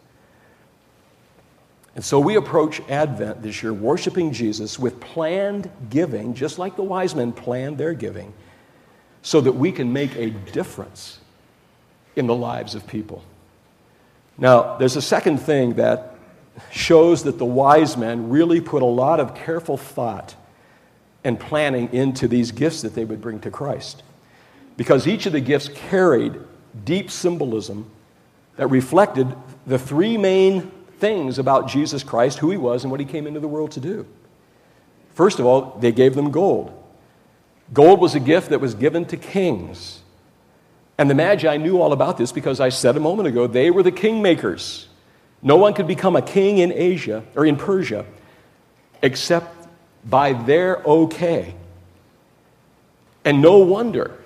And 1.95 2.05
so 2.05 2.19
we 2.19 2.35
approach 2.35 2.81
Advent 2.89 3.41
this 3.41 3.63
year 3.63 3.73
worshiping 3.73 4.33
Jesus 4.33 4.81
with 4.81 4.99
planned 4.99 5.71
giving, 5.91 6.35
just 6.35 6.59
like 6.59 6.75
the 6.75 6.83
wise 6.83 7.15
men 7.15 7.33
planned 7.33 7.79
their 7.79 7.95
giving, 7.95 8.33
so 9.23 9.41
that 9.43 9.53
we 9.53 9.71
can 9.71 9.93
make 9.93 10.17
a 10.17 10.31
difference 10.31 11.21
in 12.17 12.27
the 12.27 12.35
lives 12.35 12.75
of 12.75 12.85
people. 12.89 13.23
Now, 14.37 14.77
there's 14.77 14.97
a 14.97 15.03
second 15.03 15.39
thing 15.39 15.75
that 15.75 16.12
shows 16.71 17.25
that 17.25 17.39
the 17.39 17.45
wise 17.45 17.97
men 17.97 18.29
really 18.29 18.61
put 18.61 18.83
a 18.83 18.87
lot 18.87 19.21
of 19.21 19.35
careful 19.35 19.77
thought 19.77 20.35
and 21.25 21.39
planning 21.39 21.93
into 21.93 22.29
these 22.29 22.51
gifts 22.51 22.83
that 22.83 22.95
they 22.95 23.05
would 23.05 23.21
bring 23.21 23.41
to 23.41 23.51
Christ. 23.51 24.03
Because 24.77 25.07
each 25.07 25.27
of 25.27 25.33
the 25.33 25.41
gifts 25.41 25.69
carried 25.69 26.35
deep 26.85 27.11
symbolism 27.11 27.91
that 28.57 28.67
reflected 28.69 29.35
the 29.67 29.79
three 29.79 30.17
main 30.17 30.71
things 30.99 31.39
about 31.39 31.69
Jesus 31.69 32.03
Christ, 32.03 32.39
who 32.39 32.51
he 32.51 32.57
was, 32.57 32.85
and 32.85 32.91
what 32.91 33.01
he 33.01 33.07
came 33.07 33.27
into 33.27 33.41
the 33.41 33.49
world 33.49 33.73
to 33.73 33.81
do. 33.81 34.07
First 35.15 35.39
of 35.39 35.47
all, 35.47 35.77
they 35.81 35.93
gave 35.93 36.15
them 36.15 36.31
gold. 36.31 36.73
Gold 37.73 38.01
was 38.01 38.15
a 38.15 38.21
gift 38.21 38.51
that 38.51 38.61
was 38.61 38.75
given 38.75 39.05
to 39.07 39.17
kings. 39.17 40.01
And 40.99 41.09
the 41.09 41.15
Magi 41.15 41.57
knew 41.57 41.81
all 41.81 41.93
about 41.93 42.19
this 42.19 42.33
because 42.33 42.61
I 42.61 42.69
said 42.69 42.97
a 42.97 43.01
moment 43.01 43.29
ago 43.29 43.47
they 43.47 43.71
were 43.71 43.83
the 43.83 43.93
kingmakers. 43.93 44.87
No 45.43 45.57
one 45.57 45.75
could 45.75 45.89
become 45.89 46.15
a 46.15 46.23
king 46.23 46.59
in 46.59 46.73
Asia 46.73 47.25
or 47.35 47.45
in 47.45 47.57
Persia 47.57 48.07
except 49.03 49.69
by 50.05 50.33
their 50.33 50.79
okay. 50.85 51.55
And 53.25 53.43
no 53.43 53.59
wonder, 53.59 54.19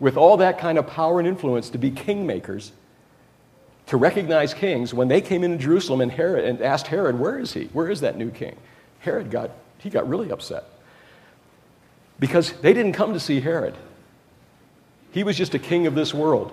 with 0.00 0.16
all 0.16 0.38
that 0.38 0.58
kind 0.58 0.78
of 0.78 0.86
power 0.86 1.18
and 1.18 1.28
influence 1.28 1.70
to 1.70 1.78
be 1.78 1.90
kingmakers, 1.90 2.70
to 3.86 3.96
recognize 3.96 4.54
kings, 4.54 4.94
when 4.94 5.08
they 5.08 5.20
came 5.20 5.44
into 5.44 5.58
Jerusalem 5.58 6.00
and 6.00 6.10
Herod 6.10 6.44
and 6.44 6.62
asked 6.62 6.86
Herod, 6.86 7.18
"Where 7.18 7.38
is 7.38 7.52
he? 7.52 7.64
Where 7.72 7.90
is 7.90 8.00
that 8.00 8.16
new 8.16 8.30
king?" 8.30 8.56
Herod 9.00 9.30
got 9.30 9.50
he 9.78 9.90
got 9.90 10.08
really 10.08 10.30
upset 10.30 10.64
because 12.18 12.52
they 12.62 12.72
didn't 12.72 12.92
come 12.92 13.12
to 13.12 13.20
see 13.20 13.40
Herod. 13.40 13.74
He 15.10 15.24
was 15.24 15.36
just 15.36 15.54
a 15.54 15.58
king 15.58 15.86
of 15.86 15.94
this 15.94 16.14
world. 16.14 16.52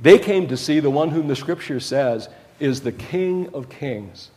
They 0.00 0.18
came 0.18 0.48
to 0.48 0.56
see 0.56 0.80
the 0.80 0.90
one 0.90 1.10
whom 1.10 1.28
the 1.28 1.36
scripture 1.36 1.80
says 1.80 2.28
is 2.60 2.80
the 2.80 2.92
King 2.92 3.48
of 3.54 3.68
kings 3.68 4.30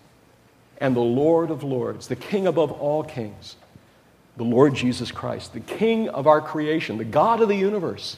and 0.80 0.96
the 0.96 1.00
Lord 1.00 1.52
of 1.52 1.64
lords, 1.64 2.08
the 2.08 2.16
King 2.16 2.48
above 2.48 2.72
all 2.72 3.04
kings, 3.04 3.56
the 4.38 4.44
Lord 4.44 4.74
Jesus 4.74 5.12
Christ, 5.12 5.54
the 5.54 5.60
King 5.60 6.10
of 6.10 6.28
our 6.28 6.42
creation, 6.42 6.98
the 6.98 7.04
God 7.04 7.42
of 7.42 7.50
the 7.50 7.56
universe, 7.56 8.18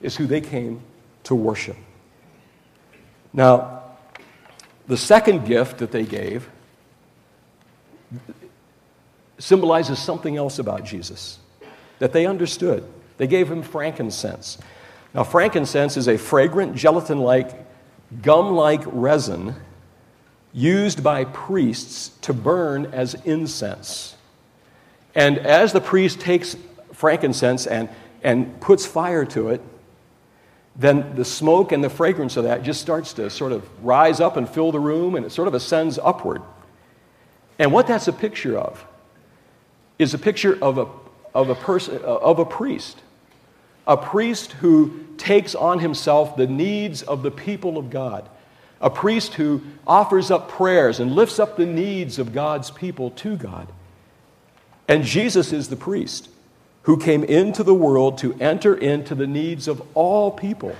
is 0.00 0.16
who 0.16 0.26
they 0.26 0.40
came 0.40 0.80
to 1.24 1.34
worship. 1.34 1.76
Now, 3.32 3.82
the 4.86 4.96
second 4.96 5.46
gift 5.46 5.78
that 5.78 5.90
they 5.90 6.04
gave 6.04 6.48
symbolizes 9.38 9.98
something 9.98 10.36
else 10.36 10.58
about 10.58 10.84
Jesus 10.84 11.38
that 11.98 12.12
they 12.12 12.26
understood. 12.26 12.86
They 13.16 13.26
gave 13.26 13.50
him 13.50 13.62
frankincense. 13.62 14.58
Now, 15.14 15.24
frankincense 15.24 15.96
is 15.96 16.08
a 16.08 16.18
fragrant, 16.18 16.76
gelatin 16.76 17.18
like, 17.18 17.65
gum 18.22 18.54
like 18.54 18.82
resin 18.86 19.54
used 20.52 21.02
by 21.02 21.24
priests 21.24 22.10
to 22.22 22.32
burn 22.32 22.86
as 22.86 23.14
incense. 23.24 24.16
And 25.14 25.38
as 25.38 25.72
the 25.72 25.80
priest 25.80 26.20
takes 26.20 26.56
frankincense 26.92 27.66
and, 27.66 27.88
and 28.22 28.60
puts 28.60 28.86
fire 28.86 29.24
to 29.26 29.48
it, 29.48 29.60
then 30.76 31.16
the 31.16 31.24
smoke 31.24 31.72
and 31.72 31.82
the 31.82 31.90
fragrance 31.90 32.36
of 32.36 32.44
that 32.44 32.62
just 32.62 32.80
starts 32.80 33.14
to 33.14 33.30
sort 33.30 33.52
of 33.52 33.66
rise 33.84 34.20
up 34.20 34.36
and 34.36 34.48
fill 34.48 34.72
the 34.72 34.80
room, 34.80 35.14
and 35.14 35.24
it 35.24 35.30
sort 35.32 35.48
of 35.48 35.54
ascends 35.54 35.98
upward. 35.98 36.42
And 37.58 37.72
what 37.72 37.86
that's 37.86 38.08
a 38.08 38.12
picture 38.12 38.58
of 38.58 38.84
is 39.98 40.12
a 40.12 40.18
picture 40.18 40.58
of 40.62 40.76
a, 40.76 40.86
of 41.34 41.48
a 41.48 41.54
person, 41.54 41.98
of 42.02 42.38
a 42.38 42.44
priest. 42.44 43.02
A 43.86 43.96
priest 43.96 44.52
who 44.52 45.06
takes 45.16 45.54
on 45.54 45.78
himself 45.78 46.36
the 46.36 46.46
needs 46.46 47.02
of 47.02 47.22
the 47.22 47.30
people 47.30 47.78
of 47.78 47.90
God. 47.90 48.28
A 48.80 48.90
priest 48.90 49.34
who 49.34 49.62
offers 49.86 50.30
up 50.30 50.50
prayers 50.50 51.00
and 51.00 51.14
lifts 51.14 51.38
up 51.38 51.56
the 51.56 51.66
needs 51.66 52.18
of 52.18 52.32
God's 52.32 52.70
people 52.70 53.10
to 53.12 53.36
God. 53.36 53.68
And 54.88 55.02
Jesus 55.02 55.52
is 55.52 55.68
the 55.68 55.76
priest 55.76 56.28
who 56.82 56.96
came 56.96 57.24
into 57.24 57.62
the 57.62 57.74
world 57.74 58.18
to 58.18 58.34
enter 58.34 58.74
into 58.76 59.14
the 59.14 59.26
needs 59.26 59.66
of 59.66 59.82
all 59.94 60.30
people 60.30 60.74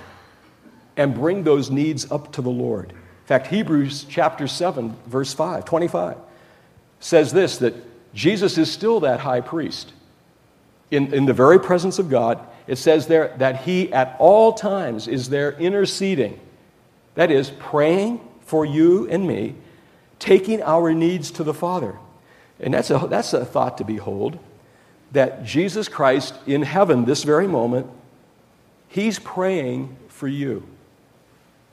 and 0.95 1.13
bring 1.13 1.43
those 1.43 1.69
needs 1.69 2.09
up 2.11 2.31
to 2.33 2.41
the 2.41 2.49
Lord. 2.49 2.91
In 2.91 2.97
fact, 3.25 3.47
Hebrews 3.47 4.05
chapter 4.09 4.47
7, 4.47 4.95
verse 5.05 5.33
5, 5.33 5.65
25, 5.65 6.17
says 6.99 7.33
this 7.33 7.57
that 7.57 7.75
Jesus 8.13 8.57
is 8.57 8.71
still 8.71 9.01
that 9.01 9.19
high 9.19 9.41
priest. 9.41 9.91
In, 10.89 11.13
in 11.13 11.25
the 11.25 11.33
very 11.33 11.59
presence 11.59 11.99
of 11.99 12.09
God, 12.09 12.39
it 12.67 12.77
says 12.77 13.07
there 13.07 13.33
that 13.37 13.61
he 13.61 13.91
at 13.93 14.15
all 14.19 14.53
times 14.53 15.07
is 15.07 15.29
there 15.29 15.53
interceding. 15.53 16.39
That 17.15 17.31
is, 17.31 17.49
praying 17.51 18.21
for 18.41 18.65
you 18.65 19.09
and 19.09 19.27
me, 19.27 19.55
taking 20.19 20.61
our 20.61 20.93
needs 20.93 21.31
to 21.31 21.43
the 21.43 21.53
Father. 21.53 21.97
And 22.59 22.73
that's 22.73 22.89
a, 22.89 23.07
that's 23.09 23.33
a 23.33 23.45
thought 23.45 23.77
to 23.79 23.83
behold 23.83 24.39
that 25.11 25.43
Jesus 25.43 25.87
Christ 25.87 26.35
in 26.45 26.61
heaven, 26.63 27.05
this 27.05 27.23
very 27.23 27.47
moment, 27.47 27.87
he's 28.87 29.19
praying 29.19 29.95
for 30.09 30.27
you 30.27 30.63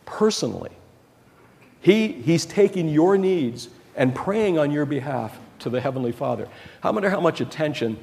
personally. 0.06 0.70
He, 1.80 2.08
he's 2.08 2.46
taking 2.46 2.88
your 2.88 3.18
needs 3.18 3.68
and 3.96 4.14
praying 4.14 4.58
on 4.58 4.70
your 4.70 4.86
behalf 4.86 5.38
to 5.60 5.70
the 5.70 5.80
Heavenly 5.80 6.12
Father. 6.12 6.48
I 6.82 6.90
wonder 6.90 7.10
how 7.10 7.20
much 7.20 7.40
attention 7.40 7.98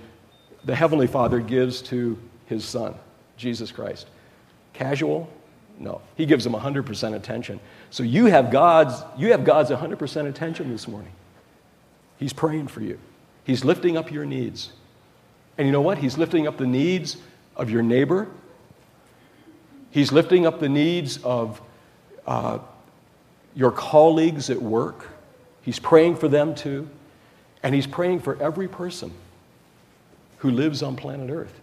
the 0.64 0.76
Heavenly 0.76 1.08
Father 1.08 1.40
gives 1.40 1.82
to 1.84 2.18
his 2.52 2.66
Son, 2.66 2.94
Jesus 3.38 3.72
Christ. 3.72 4.08
Casual? 4.74 5.30
No. 5.80 6.02
He 6.16 6.26
gives 6.26 6.46
him 6.46 6.52
100% 6.52 7.16
attention. 7.16 7.60
So 7.90 8.04
you 8.04 8.26
have 8.26 8.52
God's, 8.52 9.02
you 9.18 9.32
have 9.32 9.46
God's 9.46 9.72
100% 9.72 10.28
attention 10.28 10.70
this 10.70 10.88
morning. 10.88 11.14
He's 12.18 12.34
praying 12.34 12.68
for 12.68 12.82
you. 12.82 13.00
He's 13.46 13.66
lifting 13.66 13.98
up 13.98 14.12
your 14.12 14.26
needs. 14.26 14.74
And 15.58 15.66
you 15.66 15.72
know 15.72 15.82
what? 15.82 15.98
He's 15.98 16.18
lifting 16.18 16.46
up 16.46 16.58
the 16.58 16.68
needs 16.68 17.18
of 17.56 17.70
your 17.70 17.82
neighbor. 17.82 18.28
He's 19.90 20.12
lifting 20.12 20.46
up 20.46 20.60
the 20.60 20.70
needs 20.70 21.18
of 21.24 21.62
uh, 22.28 22.60
your 23.56 23.72
colleagues 23.72 24.50
at 24.50 24.62
work. 24.62 25.08
He's 25.62 25.80
praying 25.80 26.18
for 26.18 26.28
them 26.28 26.54
too. 26.54 26.90
And 27.64 27.74
he's 27.74 27.88
praying 27.88 28.20
for 28.20 28.42
every 28.42 28.68
person 28.68 29.14
who 30.40 30.52
lives 30.52 30.84
on 30.84 30.96
planet 30.96 31.30
Earth, 31.30 31.61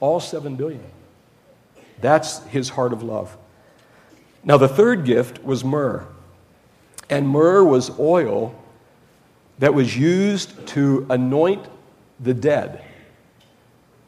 all 0.00 0.20
7 0.20 0.56
billion. 0.56 0.84
That's 2.00 2.44
his 2.46 2.70
heart 2.70 2.92
of 2.92 3.02
love. 3.02 3.36
Now, 4.42 4.56
the 4.56 4.68
third 4.68 5.04
gift 5.04 5.44
was 5.44 5.64
myrrh. 5.64 6.06
And 7.10 7.28
myrrh 7.28 7.62
was 7.62 7.98
oil 7.98 8.54
that 9.58 9.74
was 9.74 9.96
used 9.96 10.66
to 10.68 11.06
anoint 11.10 11.66
the 12.18 12.32
dead. 12.32 12.82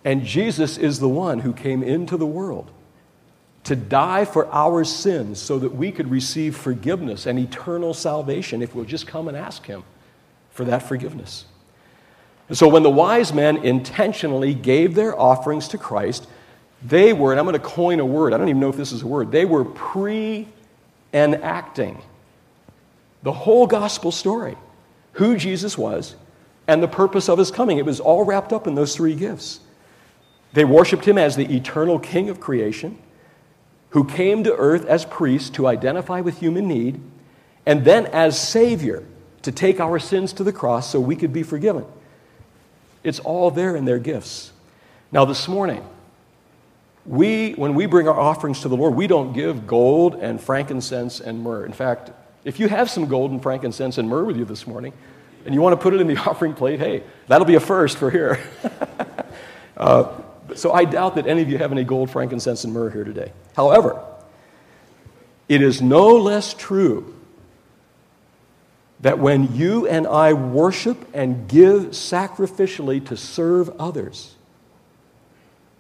And 0.04 0.24
Jesus 0.24 0.78
is 0.78 0.98
the 0.98 1.08
one 1.08 1.40
who 1.40 1.52
came 1.52 1.82
into 1.82 2.16
the 2.16 2.26
world 2.26 2.70
to 3.64 3.76
die 3.76 4.24
for 4.24 4.46
our 4.52 4.84
sins 4.84 5.40
so 5.40 5.58
that 5.58 5.74
we 5.74 5.92
could 5.92 6.10
receive 6.10 6.56
forgiveness 6.56 7.26
and 7.26 7.38
eternal 7.38 7.94
salvation 7.94 8.62
if 8.62 8.74
we'll 8.74 8.84
just 8.84 9.06
come 9.06 9.28
and 9.28 9.36
ask 9.36 9.66
Him 9.66 9.84
for 10.50 10.64
that 10.64 10.82
forgiveness. 10.82 11.44
And 12.52 12.58
so 12.58 12.68
when 12.68 12.82
the 12.82 12.90
wise 12.90 13.32
men 13.32 13.56
intentionally 13.64 14.52
gave 14.52 14.94
their 14.94 15.18
offerings 15.18 15.68
to 15.68 15.78
Christ, 15.78 16.28
they 16.82 17.14
were, 17.14 17.32
and 17.32 17.40
I'm 17.40 17.46
going 17.46 17.58
to 17.58 17.66
coin 17.66 17.98
a 17.98 18.04
word, 18.04 18.34
I 18.34 18.36
don't 18.36 18.50
even 18.50 18.60
know 18.60 18.68
if 18.68 18.76
this 18.76 18.92
is 18.92 19.00
a 19.00 19.06
word, 19.06 19.32
they 19.32 19.46
were 19.46 19.64
pre 19.64 20.46
enacting 21.14 22.02
the 23.22 23.32
whole 23.32 23.66
gospel 23.66 24.12
story 24.12 24.58
who 25.12 25.38
Jesus 25.38 25.78
was 25.78 26.14
and 26.68 26.82
the 26.82 26.88
purpose 26.88 27.30
of 27.30 27.38
his 27.38 27.50
coming. 27.50 27.78
It 27.78 27.86
was 27.86 28.00
all 28.00 28.22
wrapped 28.22 28.52
up 28.52 28.66
in 28.66 28.74
those 28.74 28.94
three 28.94 29.14
gifts. 29.14 29.60
They 30.52 30.66
worshiped 30.66 31.06
him 31.06 31.16
as 31.16 31.36
the 31.36 31.56
eternal 31.56 31.98
king 31.98 32.28
of 32.28 32.38
creation, 32.38 32.98
who 33.92 34.04
came 34.04 34.44
to 34.44 34.54
earth 34.54 34.84
as 34.84 35.06
priest 35.06 35.54
to 35.54 35.66
identify 35.66 36.20
with 36.20 36.40
human 36.40 36.68
need, 36.68 37.00
and 37.64 37.82
then 37.86 38.04
as 38.08 38.38
savior 38.38 39.04
to 39.40 39.50
take 39.50 39.80
our 39.80 39.98
sins 39.98 40.34
to 40.34 40.44
the 40.44 40.52
cross 40.52 40.92
so 40.92 41.00
we 41.00 41.16
could 41.16 41.32
be 41.32 41.42
forgiven. 41.42 41.86
It's 43.02 43.18
all 43.18 43.50
there 43.50 43.76
in 43.76 43.84
their 43.84 43.98
gifts. 43.98 44.52
Now, 45.10 45.24
this 45.24 45.48
morning, 45.48 45.84
we, 47.04 47.52
when 47.52 47.74
we 47.74 47.86
bring 47.86 48.08
our 48.08 48.18
offerings 48.18 48.60
to 48.62 48.68
the 48.68 48.76
Lord, 48.76 48.94
we 48.94 49.06
don't 49.06 49.32
give 49.32 49.66
gold 49.66 50.14
and 50.14 50.40
frankincense 50.40 51.20
and 51.20 51.42
myrrh. 51.42 51.64
In 51.64 51.72
fact, 51.72 52.10
if 52.44 52.60
you 52.60 52.68
have 52.68 52.88
some 52.88 53.06
gold 53.06 53.30
and 53.30 53.42
frankincense 53.42 53.98
and 53.98 54.08
myrrh 54.08 54.24
with 54.24 54.36
you 54.36 54.44
this 54.44 54.66
morning, 54.66 54.92
and 55.44 55.54
you 55.54 55.60
want 55.60 55.72
to 55.78 55.82
put 55.82 55.94
it 55.94 56.00
in 56.00 56.06
the 56.06 56.16
offering 56.28 56.54
plate, 56.54 56.78
hey, 56.78 57.02
that'll 57.26 57.46
be 57.46 57.56
a 57.56 57.60
first 57.60 57.98
for 57.98 58.10
here. 58.10 58.40
uh, 59.76 60.12
so 60.54 60.72
I 60.72 60.84
doubt 60.84 61.16
that 61.16 61.26
any 61.26 61.42
of 61.42 61.48
you 61.48 61.58
have 61.58 61.72
any 61.72 61.84
gold, 61.84 62.10
frankincense, 62.10 62.64
and 62.64 62.72
myrrh 62.72 62.90
here 62.90 63.04
today. 63.04 63.32
However, 63.56 64.02
it 65.48 65.60
is 65.60 65.82
no 65.82 66.16
less 66.16 66.54
true 66.54 67.14
that 69.02 69.18
when 69.18 69.54
you 69.54 69.86
and 69.86 70.06
I 70.06 70.32
worship 70.32 70.96
and 71.12 71.48
give 71.48 71.90
sacrificially 71.90 73.04
to 73.06 73.16
serve 73.16 73.68
others, 73.78 74.34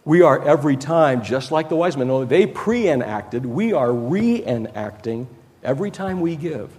we 0.04 0.22
are 0.22 0.42
every 0.42 0.76
time, 0.76 1.22
just 1.22 1.52
like 1.52 1.68
the 1.68 1.76
wise 1.76 1.96
men, 1.96 2.10
only 2.10 2.26
they 2.26 2.46
pre 2.46 2.88
enacted, 2.88 3.46
we 3.46 3.72
are 3.72 3.92
re 3.92 4.44
enacting 4.44 5.28
every 5.62 5.90
time 5.90 6.20
we 6.20 6.36
give 6.36 6.70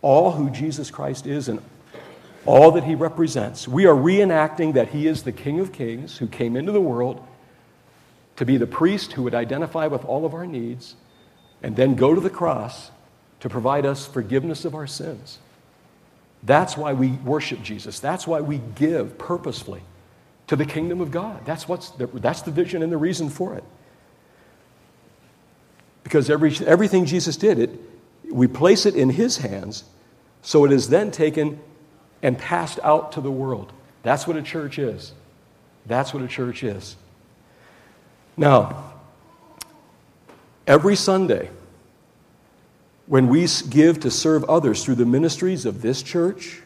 all 0.00 0.32
who 0.32 0.50
Jesus 0.50 0.90
Christ 0.90 1.26
is 1.26 1.48
and 1.48 1.60
all 2.46 2.70
that 2.72 2.84
he 2.84 2.94
represents. 2.94 3.66
We 3.66 3.86
are 3.86 3.94
reenacting 3.94 4.74
that 4.74 4.88
he 4.88 5.06
is 5.06 5.24
the 5.24 5.32
King 5.32 5.58
of 5.60 5.72
Kings 5.72 6.18
who 6.18 6.26
came 6.26 6.56
into 6.56 6.72
the 6.72 6.80
world 6.80 7.26
to 8.36 8.44
be 8.44 8.56
the 8.56 8.66
priest 8.66 9.14
who 9.14 9.24
would 9.24 9.34
identify 9.34 9.88
with 9.88 10.04
all 10.04 10.24
of 10.24 10.32
our 10.32 10.46
needs 10.46 10.94
and 11.62 11.74
then 11.74 11.96
go 11.96 12.14
to 12.14 12.20
the 12.20 12.30
cross 12.30 12.90
to 13.40 13.48
provide 13.48 13.86
us 13.86 14.06
forgiveness 14.06 14.64
of 14.64 14.74
our 14.74 14.86
sins. 14.86 15.38
That's 16.42 16.76
why 16.76 16.92
we 16.92 17.10
worship 17.10 17.62
Jesus. 17.62 17.98
That's 18.00 18.26
why 18.26 18.40
we 18.40 18.60
give 18.76 19.18
purposefully 19.18 19.82
to 20.46 20.56
the 20.56 20.64
kingdom 20.64 21.00
of 21.00 21.10
God. 21.10 21.44
That's, 21.44 21.68
what's 21.68 21.90
the, 21.90 22.06
that's 22.06 22.42
the 22.42 22.50
vision 22.50 22.82
and 22.82 22.92
the 22.92 22.96
reason 22.96 23.28
for 23.28 23.54
it. 23.54 23.64
Because 26.04 26.30
every, 26.30 26.54
everything 26.64 27.04
Jesus 27.04 27.36
did, 27.36 27.58
it, 27.58 27.70
we 28.30 28.46
place 28.46 28.86
it 28.86 28.94
in 28.94 29.10
his 29.10 29.38
hands, 29.38 29.84
so 30.42 30.64
it 30.64 30.72
is 30.72 30.88
then 30.88 31.10
taken 31.10 31.58
and 32.22 32.38
passed 32.38 32.78
out 32.84 33.12
to 33.12 33.20
the 33.20 33.30
world. 33.30 33.72
That's 34.02 34.26
what 34.26 34.36
a 34.36 34.42
church 34.42 34.78
is. 34.78 35.12
That's 35.84 36.14
what 36.14 36.22
a 36.22 36.28
church 36.28 36.62
is. 36.62 36.96
Now, 38.36 38.92
every 40.66 40.94
Sunday, 40.94 41.50
when 43.06 43.28
we 43.28 43.46
give 43.70 44.00
to 44.00 44.10
serve 44.10 44.44
others 44.44 44.84
through 44.84 44.96
the 44.96 45.06
ministries 45.06 45.64
of 45.64 45.82
this 45.82 46.02
church, 46.02 46.60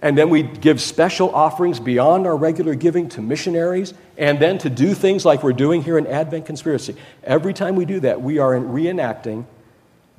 and 0.00 0.18
then 0.18 0.30
we 0.30 0.42
give 0.42 0.80
special 0.80 1.32
offerings 1.34 1.78
beyond 1.78 2.26
our 2.26 2.36
regular 2.36 2.74
giving 2.74 3.08
to 3.10 3.20
missionaries, 3.20 3.94
and 4.18 4.40
then 4.40 4.58
to 4.58 4.70
do 4.70 4.94
things 4.94 5.24
like 5.24 5.42
we're 5.42 5.52
doing 5.52 5.82
here 5.82 5.96
in 5.96 6.06
Advent 6.06 6.46
Conspiracy. 6.46 6.96
Every 7.22 7.54
time 7.54 7.76
we 7.76 7.84
do 7.84 8.00
that, 8.00 8.20
we 8.20 8.38
are 8.38 8.52
reenacting 8.54 9.44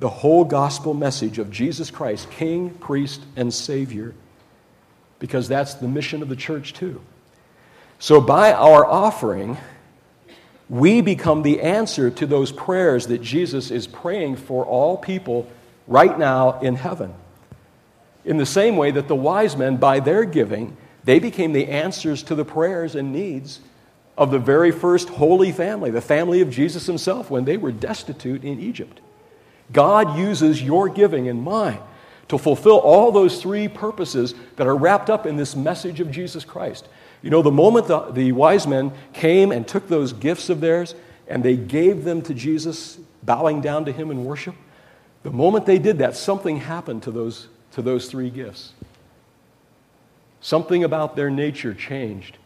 the 0.00 0.08
whole 0.08 0.44
gospel 0.44 0.94
message 0.94 1.38
of 1.38 1.50
Jesus 1.50 1.90
Christ, 1.90 2.30
King, 2.30 2.70
priest, 2.70 3.22
and 3.36 3.52
Savior, 3.52 4.14
because 5.18 5.48
that's 5.48 5.74
the 5.74 5.88
mission 5.88 6.22
of 6.22 6.28
the 6.28 6.36
church, 6.36 6.72
too. 6.72 7.00
So, 7.98 8.20
by 8.20 8.52
our 8.52 8.84
offering, 8.84 9.56
we 10.68 11.00
become 11.00 11.42
the 11.42 11.60
answer 11.60 12.10
to 12.10 12.26
those 12.26 12.52
prayers 12.52 13.06
that 13.08 13.22
Jesus 13.22 13.70
is 13.70 13.86
praying 13.86 14.36
for 14.36 14.64
all 14.64 14.96
people 14.96 15.50
right 15.86 16.18
now 16.18 16.58
in 16.60 16.76
heaven. 16.76 17.14
In 18.24 18.38
the 18.38 18.46
same 18.46 18.76
way 18.76 18.90
that 18.90 19.08
the 19.08 19.14
wise 19.14 19.56
men, 19.56 19.76
by 19.76 20.00
their 20.00 20.24
giving, 20.24 20.76
they 21.04 21.18
became 21.18 21.52
the 21.52 21.68
answers 21.68 22.22
to 22.24 22.34
the 22.34 22.44
prayers 22.44 22.94
and 22.94 23.12
needs 23.12 23.60
of 24.16 24.30
the 24.30 24.38
very 24.38 24.70
first 24.70 25.08
holy 25.10 25.52
family, 25.52 25.90
the 25.90 26.00
family 26.00 26.40
of 26.40 26.48
Jesus 26.48 26.86
himself, 26.86 27.30
when 27.30 27.44
they 27.44 27.56
were 27.56 27.72
destitute 27.72 28.44
in 28.44 28.60
Egypt. 28.60 29.00
God 29.72 30.16
uses 30.16 30.62
your 30.62 30.88
giving 30.88 31.28
and 31.28 31.42
mine 31.42 31.80
to 32.28 32.38
fulfill 32.38 32.78
all 32.78 33.12
those 33.12 33.42
three 33.42 33.68
purposes 33.68 34.34
that 34.56 34.66
are 34.66 34.76
wrapped 34.76 35.10
up 35.10 35.26
in 35.26 35.36
this 35.36 35.54
message 35.54 36.00
of 36.00 36.10
Jesus 36.10 36.44
Christ. 36.44 36.88
You 37.24 37.30
know, 37.30 37.40
the 37.40 37.50
moment 37.50 37.86
the, 37.86 38.00
the 38.10 38.32
wise 38.32 38.66
men 38.66 38.92
came 39.14 39.50
and 39.50 39.66
took 39.66 39.88
those 39.88 40.12
gifts 40.12 40.50
of 40.50 40.60
theirs 40.60 40.94
and 41.26 41.42
they 41.42 41.56
gave 41.56 42.04
them 42.04 42.20
to 42.20 42.34
Jesus, 42.34 42.98
bowing 43.22 43.62
down 43.62 43.86
to 43.86 43.92
him 43.92 44.10
in 44.10 44.26
worship, 44.26 44.54
the 45.22 45.30
moment 45.30 45.64
they 45.64 45.78
did 45.78 45.98
that, 46.00 46.16
something 46.16 46.58
happened 46.58 47.02
to 47.04 47.10
those, 47.10 47.48
to 47.72 47.80
those 47.80 48.10
three 48.10 48.28
gifts. 48.28 48.74
Something 50.42 50.84
about 50.84 51.16
their 51.16 51.30
nature 51.30 51.72
changed. 51.72 52.36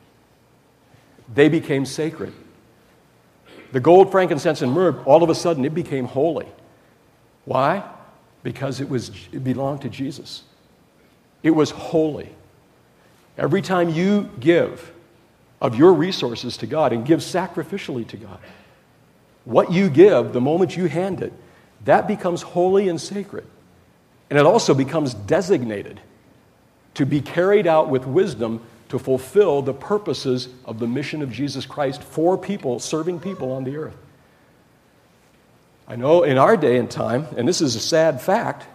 They 1.34 1.48
became 1.48 1.84
sacred. 1.84 2.32
The 3.72 3.80
gold, 3.80 4.12
frankincense, 4.12 4.62
and 4.62 4.70
myrrh, 4.70 5.02
all 5.02 5.24
of 5.24 5.28
a 5.28 5.34
sudden, 5.34 5.64
it 5.64 5.74
became 5.74 6.04
holy. 6.04 6.46
Why? 7.46 7.82
Because 8.44 8.80
it, 8.80 8.88
was, 8.88 9.10
it 9.32 9.42
belonged 9.42 9.82
to 9.82 9.88
Jesus. 9.88 10.44
It 11.42 11.50
was 11.50 11.72
holy. 11.72 12.30
Every 13.38 13.62
time 13.62 13.88
you 13.88 14.28
give 14.40 14.92
of 15.60 15.76
your 15.76 15.92
resources 15.94 16.56
to 16.58 16.66
God 16.66 16.92
and 16.92 17.06
give 17.06 17.20
sacrificially 17.20 18.06
to 18.08 18.16
God, 18.16 18.38
what 19.44 19.72
you 19.72 19.88
give, 19.88 20.32
the 20.32 20.40
moment 20.40 20.76
you 20.76 20.86
hand 20.86 21.22
it, 21.22 21.32
that 21.84 22.08
becomes 22.08 22.42
holy 22.42 22.88
and 22.88 23.00
sacred. 23.00 23.46
And 24.28 24.38
it 24.38 24.44
also 24.44 24.74
becomes 24.74 25.14
designated 25.14 26.00
to 26.94 27.06
be 27.06 27.20
carried 27.20 27.66
out 27.66 27.88
with 27.88 28.04
wisdom 28.04 28.60
to 28.88 28.98
fulfill 28.98 29.62
the 29.62 29.72
purposes 29.72 30.48
of 30.64 30.80
the 30.80 30.86
mission 30.86 31.22
of 31.22 31.30
Jesus 31.30 31.64
Christ 31.64 32.02
for 32.02 32.36
people, 32.36 32.80
serving 32.80 33.20
people 33.20 33.52
on 33.52 33.64
the 33.64 33.76
earth. 33.76 33.96
I 35.86 35.96
know 35.96 36.24
in 36.24 36.36
our 36.36 36.56
day 36.56 36.76
and 36.76 36.90
time, 36.90 37.26
and 37.36 37.46
this 37.46 37.60
is 37.60 37.76
a 37.76 37.80
sad 37.80 38.20
fact, 38.20 38.66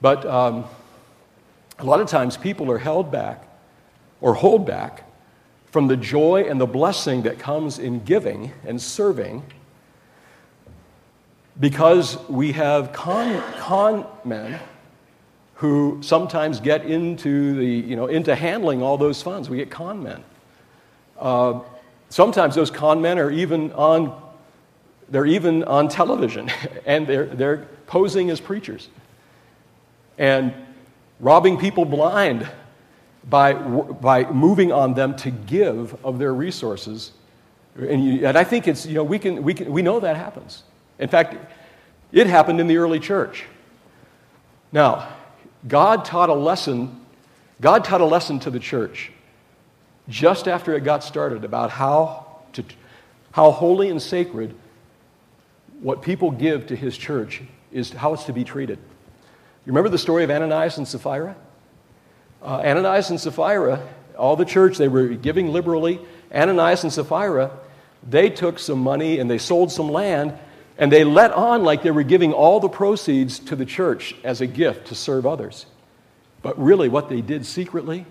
but 0.00 0.26
um, 0.26 0.64
a 1.78 1.84
lot 1.84 2.00
of 2.00 2.08
times 2.08 2.36
people 2.36 2.70
are 2.70 2.78
held 2.78 3.10
back 3.10 3.46
or 4.20 4.34
hold 4.34 4.66
back 4.66 5.04
from 5.70 5.86
the 5.86 5.96
joy 5.96 6.44
and 6.48 6.60
the 6.60 6.66
blessing 6.66 7.22
that 7.22 7.38
comes 7.38 7.78
in 7.78 8.02
giving 8.04 8.52
and 8.66 8.80
serving 8.80 9.42
because 11.58 12.18
we 12.28 12.52
have 12.52 12.92
con, 12.92 13.42
con 13.58 14.06
men 14.24 14.58
who 15.54 15.98
sometimes 16.00 16.58
get 16.58 16.86
into, 16.86 17.54
the, 17.54 17.66
you 17.66 17.94
know, 17.94 18.06
into 18.06 18.34
handling 18.34 18.82
all 18.82 18.96
those 18.96 19.22
funds. 19.22 19.50
We 19.50 19.58
get 19.58 19.70
con 19.70 20.02
men. 20.02 20.24
Uh, 21.18 21.60
sometimes 22.08 22.54
those 22.54 22.70
con 22.70 23.02
men 23.02 23.18
are 23.18 23.30
even 23.30 23.72
on, 23.72 24.18
they're 25.10 25.26
even 25.26 25.62
on 25.64 25.88
television 25.88 26.50
and 26.86 27.06
they're, 27.06 27.26
they're 27.26 27.68
posing 27.86 28.30
as 28.30 28.40
preachers 28.40 28.88
and 30.16 30.54
robbing 31.18 31.58
people 31.58 31.84
blind 31.84 32.48
by, 33.28 33.52
by 33.52 34.30
moving 34.30 34.72
on 34.72 34.94
them 34.94 35.14
to 35.16 35.30
give 35.30 35.96
of 36.04 36.18
their 36.18 36.32
resources. 36.32 37.12
And, 37.76 38.04
you, 38.04 38.26
and 38.26 38.36
I 38.36 38.44
think 38.44 38.66
it's, 38.66 38.86
you 38.86 38.94
know, 38.94 39.04
we, 39.04 39.18
can, 39.18 39.42
we, 39.42 39.54
can, 39.54 39.70
we 39.70 39.82
know 39.82 40.00
that 40.00 40.16
happens. 40.16 40.62
In 40.98 41.08
fact, 41.08 41.36
it 42.12 42.26
happened 42.26 42.60
in 42.60 42.66
the 42.66 42.76
early 42.78 42.98
church. 42.98 43.44
Now, 44.72 45.08
God 45.68 46.04
taught 46.04 46.30
a 46.30 46.34
lesson, 46.34 47.00
God 47.60 47.84
taught 47.84 48.00
a 48.00 48.06
lesson 48.06 48.40
to 48.40 48.50
the 48.50 48.58
church 48.60 49.12
just 50.08 50.48
after 50.48 50.74
it 50.74 50.82
got 50.82 51.04
started 51.04 51.44
about 51.44 51.70
how, 51.70 52.40
to, 52.54 52.64
how 53.32 53.50
holy 53.50 53.90
and 53.90 54.00
sacred 54.00 54.54
what 55.80 56.02
people 56.02 56.30
give 56.30 56.66
to 56.66 56.76
his 56.76 56.96
church 56.96 57.42
is 57.72 57.90
how 57.90 58.12
it's 58.12 58.24
to 58.24 58.32
be 58.32 58.44
treated. 58.44 58.78
You 58.78 59.72
remember 59.72 59.88
the 59.88 59.98
story 59.98 60.24
of 60.24 60.30
Ananias 60.30 60.78
and 60.78 60.86
Sapphira? 60.86 61.36
Uh, 62.42 62.62
Ananias 62.64 63.10
and 63.10 63.20
Sapphira, 63.20 63.86
all 64.16 64.36
the 64.36 64.44
church, 64.44 64.78
they 64.78 64.88
were 64.88 65.08
giving 65.08 65.48
liberally. 65.48 66.00
Ananias 66.32 66.84
and 66.84 66.92
Sapphira, 66.92 67.50
they 68.08 68.30
took 68.30 68.58
some 68.58 68.78
money 68.78 69.18
and 69.18 69.30
they 69.30 69.38
sold 69.38 69.70
some 69.70 69.90
land 69.90 70.38
and 70.78 70.90
they 70.90 71.04
let 71.04 71.32
on 71.32 71.62
like 71.62 71.82
they 71.82 71.90
were 71.90 72.02
giving 72.02 72.32
all 72.32 72.58
the 72.58 72.68
proceeds 72.68 73.38
to 73.38 73.56
the 73.56 73.66
church 73.66 74.14
as 74.24 74.40
a 74.40 74.46
gift 74.46 74.86
to 74.86 74.94
serve 74.94 75.26
others. 75.26 75.66
But 76.40 76.58
really, 76.58 76.88
what 76.88 77.10
they 77.10 77.20
did 77.20 77.44
secretly 77.44 78.06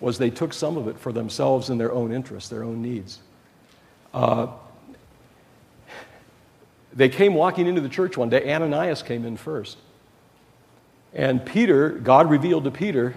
was 0.00 0.18
they 0.18 0.30
took 0.30 0.52
some 0.52 0.76
of 0.76 0.88
it 0.88 0.98
for 0.98 1.12
themselves 1.12 1.70
in 1.70 1.78
their 1.78 1.92
own 1.92 2.10
interests, 2.10 2.48
their 2.48 2.64
own 2.64 2.82
needs. 2.82 3.20
Uh, 4.12 4.48
they 6.92 7.08
came 7.08 7.34
walking 7.34 7.68
into 7.68 7.80
the 7.80 7.88
church 7.88 8.16
one 8.16 8.28
day. 8.28 8.52
Ananias 8.52 9.02
came 9.02 9.24
in 9.24 9.36
first. 9.36 9.78
And 11.14 11.44
Peter, 11.44 11.90
God 11.90 12.28
revealed 12.28 12.64
to 12.64 12.72
Peter 12.72 13.14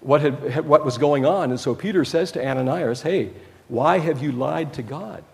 what, 0.00 0.20
had, 0.20 0.66
what 0.66 0.84
was 0.84 0.98
going 0.98 1.24
on. 1.24 1.50
And 1.50 1.58
so 1.58 1.74
Peter 1.74 2.04
says 2.04 2.32
to 2.32 2.46
Ananias, 2.46 3.02
Hey, 3.02 3.30
why 3.68 3.98
have 3.98 4.22
you 4.22 4.32
lied 4.32 4.72
to 4.74 4.82
God? 4.82 5.24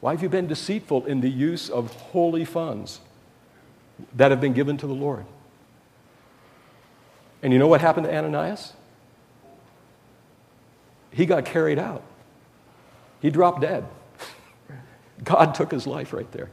Why 0.00 0.12
have 0.12 0.22
you 0.22 0.28
been 0.28 0.46
deceitful 0.46 1.06
in 1.06 1.20
the 1.20 1.30
use 1.30 1.68
of 1.68 1.92
holy 1.94 2.44
funds 2.44 3.00
that 4.14 4.30
have 4.30 4.40
been 4.40 4.52
given 4.52 4.76
to 4.78 4.86
the 4.86 4.94
Lord? 4.94 5.24
And 7.42 7.52
you 7.52 7.58
know 7.58 7.68
what 7.68 7.80
happened 7.80 8.06
to 8.06 8.14
Ananias? 8.14 8.72
He 11.10 11.26
got 11.26 11.44
carried 11.44 11.78
out. 11.78 12.02
He 13.20 13.30
dropped 13.30 13.60
dead. 13.60 13.84
God 15.24 15.54
took 15.54 15.70
his 15.70 15.86
life 15.86 16.12
right 16.12 16.30
there. 16.32 16.50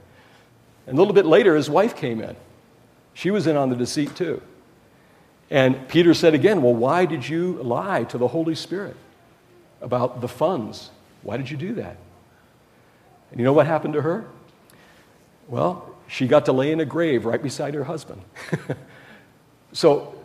And 0.87 0.97
a 0.97 1.01
little 1.01 1.13
bit 1.13 1.25
later, 1.25 1.55
his 1.55 1.69
wife 1.69 1.95
came 1.95 2.21
in. 2.21 2.35
She 3.13 3.31
was 3.31 3.47
in 3.47 3.55
on 3.55 3.69
the 3.69 3.75
deceit 3.75 4.15
too. 4.15 4.41
And 5.49 5.87
Peter 5.87 6.13
said 6.13 6.33
again, 6.33 6.61
Well, 6.61 6.73
why 6.73 7.05
did 7.05 7.27
you 7.27 7.61
lie 7.61 8.03
to 8.05 8.17
the 8.17 8.27
Holy 8.27 8.55
Spirit 8.55 8.95
about 9.81 10.21
the 10.21 10.27
funds? 10.27 10.89
Why 11.21 11.37
did 11.37 11.49
you 11.49 11.57
do 11.57 11.73
that? 11.75 11.97
And 13.31 13.39
you 13.39 13.45
know 13.45 13.53
what 13.53 13.65
happened 13.65 13.93
to 13.93 14.01
her? 14.01 14.25
Well, 15.47 15.93
she 16.07 16.27
got 16.27 16.45
to 16.45 16.53
lay 16.53 16.71
in 16.71 16.79
a 16.79 16.85
grave 16.85 17.25
right 17.25 17.41
beside 17.41 17.73
her 17.73 17.83
husband. 17.83 18.21
so, 19.73 20.15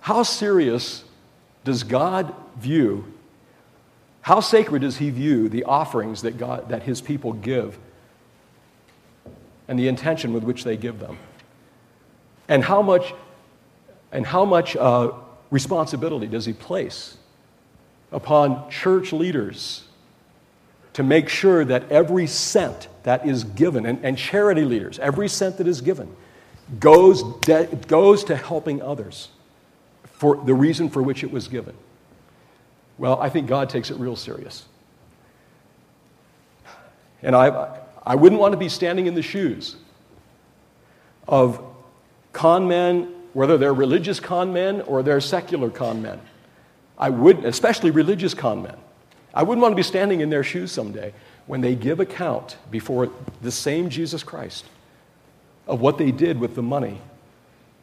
how 0.00 0.22
serious 0.22 1.04
does 1.64 1.82
God 1.82 2.34
view, 2.56 3.12
how 4.22 4.40
sacred 4.40 4.82
does 4.82 4.96
He 4.96 5.10
view 5.10 5.48
the 5.48 5.64
offerings 5.64 6.22
that, 6.22 6.38
God, 6.38 6.70
that 6.70 6.82
His 6.84 7.00
people 7.00 7.32
give 7.32 7.78
and 9.66 9.78
the 9.78 9.88
intention 9.88 10.32
with 10.32 10.44
which 10.44 10.64
they 10.64 10.76
give 10.76 10.98
them? 10.98 11.18
And 12.48 12.64
how 12.64 12.80
much 12.80 13.12
and 14.12 14.26
how 14.26 14.44
much 14.44 14.76
uh, 14.76 15.12
responsibility 15.50 16.26
does 16.26 16.46
he 16.46 16.52
place 16.52 17.16
upon 18.12 18.70
church 18.70 19.12
leaders 19.12 19.84
to 20.94 21.02
make 21.02 21.28
sure 21.28 21.64
that 21.64 21.90
every 21.92 22.26
cent 22.26 22.88
that 23.04 23.26
is 23.26 23.44
given, 23.44 23.86
and, 23.86 24.04
and 24.04 24.18
charity 24.18 24.64
leaders, 24.64 24.98
every 24.98 25.28
cent 25.28 25.58
that 25.58 25.68
is 25.68 25.80
given, 25.80 26.14
goes, 26.80 27.22
de- 27.40 27.66
goes 27.86 28.24
to 28.24 28.36
helping 28.36 28.82
others 28.82 29.28
for 30.04 30.36
the 30.36 30.54
reason 30.54 30.88
for 30.88 31.02
which 31.02 31.22
it 31.22 31.30
was 31.30 31.48
given? 31.48 31.74
Well, 32.98 33.20
I 33.20 33.28
think 33.28 33.46
God 33.46 33.70
takes 33.70 33.90
it 33.90 33.96
real 33.98 34.16
serious. 34.16 34.66
And 37.22 37.36
I, 37.36 37.78
I 38.04 38.14
wouldn't 38.16 38.40
want 38.40 38.52
to 38.52 38.58
be 38.58 38.68
standing 38.68 39.06
in 39.06 39.14
the 39.14 39.22
shoes 39.22 39.76
of 41.26 41.62
con 42.32 42.66
men 42.66 43.14
whether 43.32 43.58
they're 43.58 43.74
religious 43.74 44.20
con 44.20 44.52
men 44.52 44.80
or 44.82 45.02
they're 45.02 45.20
secular 45.20 45.70
con 45.70 46.02
men. 46.02 46.20
I 46.98 47.10
wouldn't, 47.10 47.46
especially 47.46 47.90
religious 47.90 48.34
con 48.34 48.62
men. 48.62 48.76
I 49.34 49.42
wouldn't 49.42 49.62
want 49.62 49.72
to 49.72 49.76
be 49.76 49.82
standing 49.82 50.20
in 50.20 50.30
their 50.30 50.42
shoes 50.42 50.72
someday 50.72 51.12
when 51.46 51.60
they 51.60 51.74
give 51.74 52.00
account 52.00 52.56
before 52.70 53.10
the 53.40 53.50
same 53.50 53.88
Jesus 53.88 54.22
Christ 54.22 54.64
of 55.66 55.80
what 55.80 55.98
they 55.98 56.10
did 56.10 56.40
with 56.40 56.54
the 56.54 56.62
money 56.62 57.00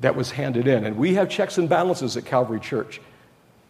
that 0.01 0.15
was 0.15 0.31
handed 0.31 0.67
in. 0.67 0.85
And 0.85 0.97
we 0.97 1.13
have 1.13 1.29
checks 1.29 1.57
and 1.57 1.69
balances 1.69 2.17
at 2.17 2.25
Calvary 2.25 2.59
Church 2.59 2.99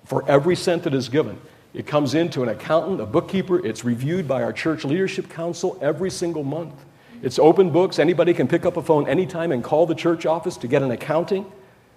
for 0.06 0.28
every 0.30 0.56
cent 0.56 0.84
that 0.84 0.94
is 0.94 1.10
given. 1.10 1.40
It 1.74 1.86
comes 1.86 2.14
into 2.14 2.42
an 2.42 2.50
accountant, 2.50 3.02
a 3.02 3.06
bookkeeper. 3.06 3.64
It's 3.66 3.84
reviewed 3.84 4.28
by 4.28 4.42
our 4.42 4.54
church 4.54 4.86
leadership 4.86 5.30
council 5.30 5.78
every 5.82 6.10
single 6.10 6.44
month. 6.44 6.74
It's 7.22 7.38
open 7.38 7.70
books. 7.70 8.00
Anybody 8.00 8.34
can 8.34 8.48
pick 8.48 8.66
up 8.66 8.78
a 8.78 8.82
phone 8.82 9.08
anytime 9.08 9.52
and 9.52 9.64
call 9.64 9.86
the 9.86 9.96
church 9.96 10.26
office 10.26 10.58
to 10.58 10.68
get 10.68 10.82
an 10.82 10.92
accounting 10.92 11.46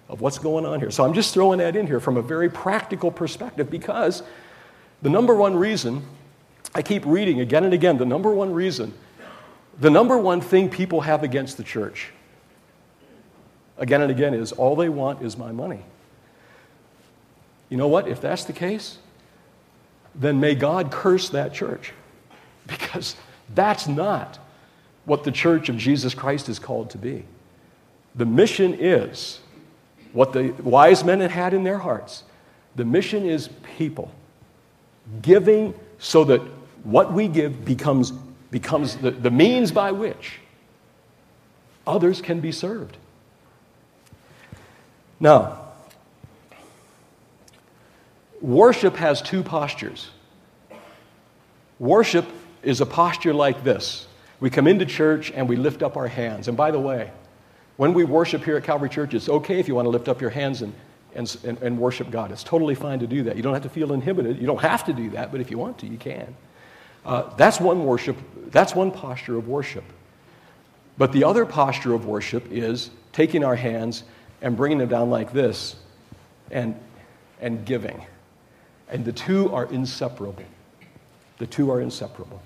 of 0.09 0.21
what's 0.21 0.39
going 0.39 0.65
on 0.65 0.79
here. 0.79 0.89
So 0.89 1.05
I'm 1.05 1.13
just 1.13 1.33
throwing 1.33 1.59
that 1.59 1.75
in 1.75 1.85
here 1.85 1.99
from 1.99 2.17
a 2.17 2.21
very 2.21 2.49
practical 2.49 3.11
perspective 3.11 3.69
because 3.69 4.23
the 5.03 5.09
number 5.09 5.35
one 5.35 5.55
reason, 5.55 6.03
I 6.73 6.81
keep 6.81 7.05
reading 7.05 7.39
again 7.39 7.63
and 7.63 7.73
again, 7.73 7.97
the 7.97 8.05
number 8.05 8.33
one 8.33 8.51
reason, 8.51 8.93
the 9.79 9.89
number 9.89 10.17
one 10.17 10.41
thing 10.41 10.69
people 10.69 11.01
have 11.01 11.23
against 11.23 11.57
the 11.57 11.63
church, 11.63 12.11
again 13.77 14.01
and 14.01 14.11
again, 14.11 14.33
is 14.33 14.51
all 14.51 14.75
they 14.75 14.89
want 14.89 15.21
is 15.21 15.37
my 15.37 15.51
money. 15.51 15.85
You 17.69 17.77
know 17.77 17.87
what? 17.87 18.07
If 18.07 18.19
that's 18.19 18.43
the 18.45 18.53
case, 18.53 18.97
then 20.15 20.39
may 20.39 20.55
God 20.55 20.91
curse 20.91 21.29
that 21.29 21.53
church 21.53 21.93
because 22.67 23.15
that's 23.53 23.87
not 23.87 24.39
what 25.05 25.23
the 25.23 25.31
church 25.31 25.69
of 25.69 25.77
Jesus 25.77 26.15
Christ 26.15 26.49
is 26.49 26.57
called 26.57 26.89
to 26.89 26.97
be. 26.97 27.25
The 28.15 28.25
mission 28.25 28.75
is 28.77 29.39
what 30.13 30.33
the 30.33 30.49
wise 30.63 31.03
men 31.03 31.19
had 31.21 31.53
in 31.53 31.63
their 31.63 31.77
hearts. 31.77 32.23
The 32.75 32.85
mission 32.85 33.25
is 33.25 33.49
people 33.77 34.11
giving 35.21 35.73
so 35.97 36.23
that 36.25 36.41
what 36.83 37.13
we 37.13 37.27
give 37.27 37.65
becomes, 37.65 38.11
becomes 38.51 38.95
the, 38.97 39.11
the 39.11 39.31
means 39.31 39.71
by 39.71 39.91
which 39.91 40.39
others 41.85 42.21
can 42.21 42.39
be 42.39 42.51
served. 42.51 42.97
Now, 45.19 45.59
worship 48.41 48.95
has 48.95 49.21
two 49.21 49.43
postures. 49.43 50.09
Worship 51.79 52.25
is 52.63 52.81
a 52.81 52.85
posture 52.85 53.33
like 53.33 53.63
this. 53.63 54.07
We 54.39 54.49
come 54.49 54.67
into 54.67 54.85
church 54.85 55.31
and 55.31 55.49
we 55.49 55.55
lift 55.55 55.83
up 55.83 55.97
our 55.97 56.07
hands. 56.07 56.47
And 56.47 56.55
by 56.55 56.71
the 56.71 56.79
way, 56.79 57.11
when 57.79 57.93
we 57.93 58.03
worship 58.03 58.43
here 58.43 58.57
at 58.57 58.65
Calvary 58.65 58.89
Church, 58.89 59.13
it's 59.13 59.29
okay 59.29 59.57
if 59.57 59.69
you 59.69 59.73
want 59.73 59.85
to 59.85 59.89
lift 59.89 60.09
up 60.09 60.19
your 60.19 60.31
hands 60.31 60.61
and, 60.63 60.73
and, 61.15 61.57
and, 61.61 61.79
worship 61.79 62.11
God. 62.11 62.29
It's 62.29 62.43
totally 62.43 62.75
fine 62.75 62.99
to 62.99 63.07
do 63.07 63.23
that. 63.23 63.37
You 63.37 63.41
don't 63.41 63.53
have 63.53 63.63
to 63.63 63.69
feel 63.69 63.93
inhibited. 63.93 64.37
You 64.37 64.47
don't 64.47 64.59
have 64.59 64.83
to 64.87 64.91
do 64.91 65.11
that, 65.11 65.31
but 65.31 65.39
if 65.39 65.49
you 65.49 65.57
want 65.57 65.77
to, 65.79 65.87
you 65.87 65.97
can. 65.97 66.35
Uh, 67.05 67.33
that's 67.37 67.61
one 67.61 67.85
worship, 67.85 68.17
that's 68.47 68.75
one 68.75 68.91
posture 68.91 69.37
of 69.37 69.47
worship. 69.47 69.85
But 70.97 71.13
the 71.13 71.23
other 71.23 71.45
posture 71.45 71.93
of 71.93 72.05
worship 72.05 72.51
is 72.51 72.89
taking 73.13 73.45
our 73.45 73.55
hands 73.55 74.03
and 74.41 74.57
bringing 74.57 74.79
them 74.79 74.89
down 74.89 75.09
like 75.09 75.31
this 75.31 75.77
and, 76.51 76.77
and 77.39 77.65
giving. 77.65 78.05
And 78.89 79.05
the 79.05 79.13
two 79.13 79.53
are 79.53 79.67
inseparable. 79.67 80.43
The 81.37 81.47
two 81.47 81.71
are 81.71 81.79
inseparable. 81.79 82.41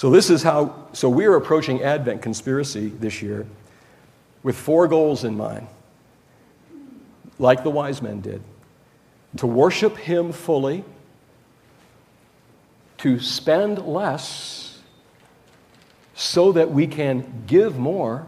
So, 0.00 0.08
this 0.08 0.30
is 0.30 0.42
how, 0.42 0.86
so 0.94 1.10
we're 1.10 1.36
approaching 1.36 1.82
Advent 1.82 2.22
conspiracy 2.22 2.88
this 2.88 3.20
year 3.20 3.46
with 4.42 4.56
four 4.56 4.88
goals 4.88 5.24
in 5.24 5.36
mind, 5.36 5.66
like 7.38 7.64
the 7.64 7.68
wise 7.68 8.00
men 8.00 8.22
did 8.22 8.40
to 9.36 9.46
worship 9.46 9.98
Him 9.98 10.32
fully, 10.32 10.86
to 12.96 13.20
spend 13.20 13.84
less 13.84 14.78
so 16.14 16.52
that 16.52 16.70
we 16.70 16.86
can 16.86 17.44
give 17.46 17.76
more, 17.76 18.26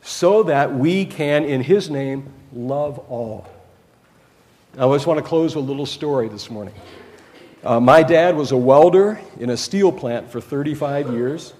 so 0.00 0.44
that 0.44 0.74
we 0.74 1.04
can, 1.04 1.44
in 1.44 1.60
His 1.60 1.90
name, 1.90 2.32
love 2.54 2.98
all. 3.10 3.46
I 4.78 4.90
just 4.94 5.06
want 5.06 5.18
to 5.18 5.22
close 5.22 5.54
with 5.54 5.66
a 5.66 5.68
little 5.68 5.84
story 5.84 6.30
this 6.30 6.48
morning. 6.48 6.72
Uh, 7.64 7.80
my 7.80 8.02
dad 8.02 8.36
was 8.36 8.52
a 8.52 8.56
welder 8.56 9.18
in 9.40 9.50
a 9.50 9.56
steel 9.56 9.90
plant 9.90 10.30
for 10.30 10.40
35 10.40 11.12
years. 11.12 11.54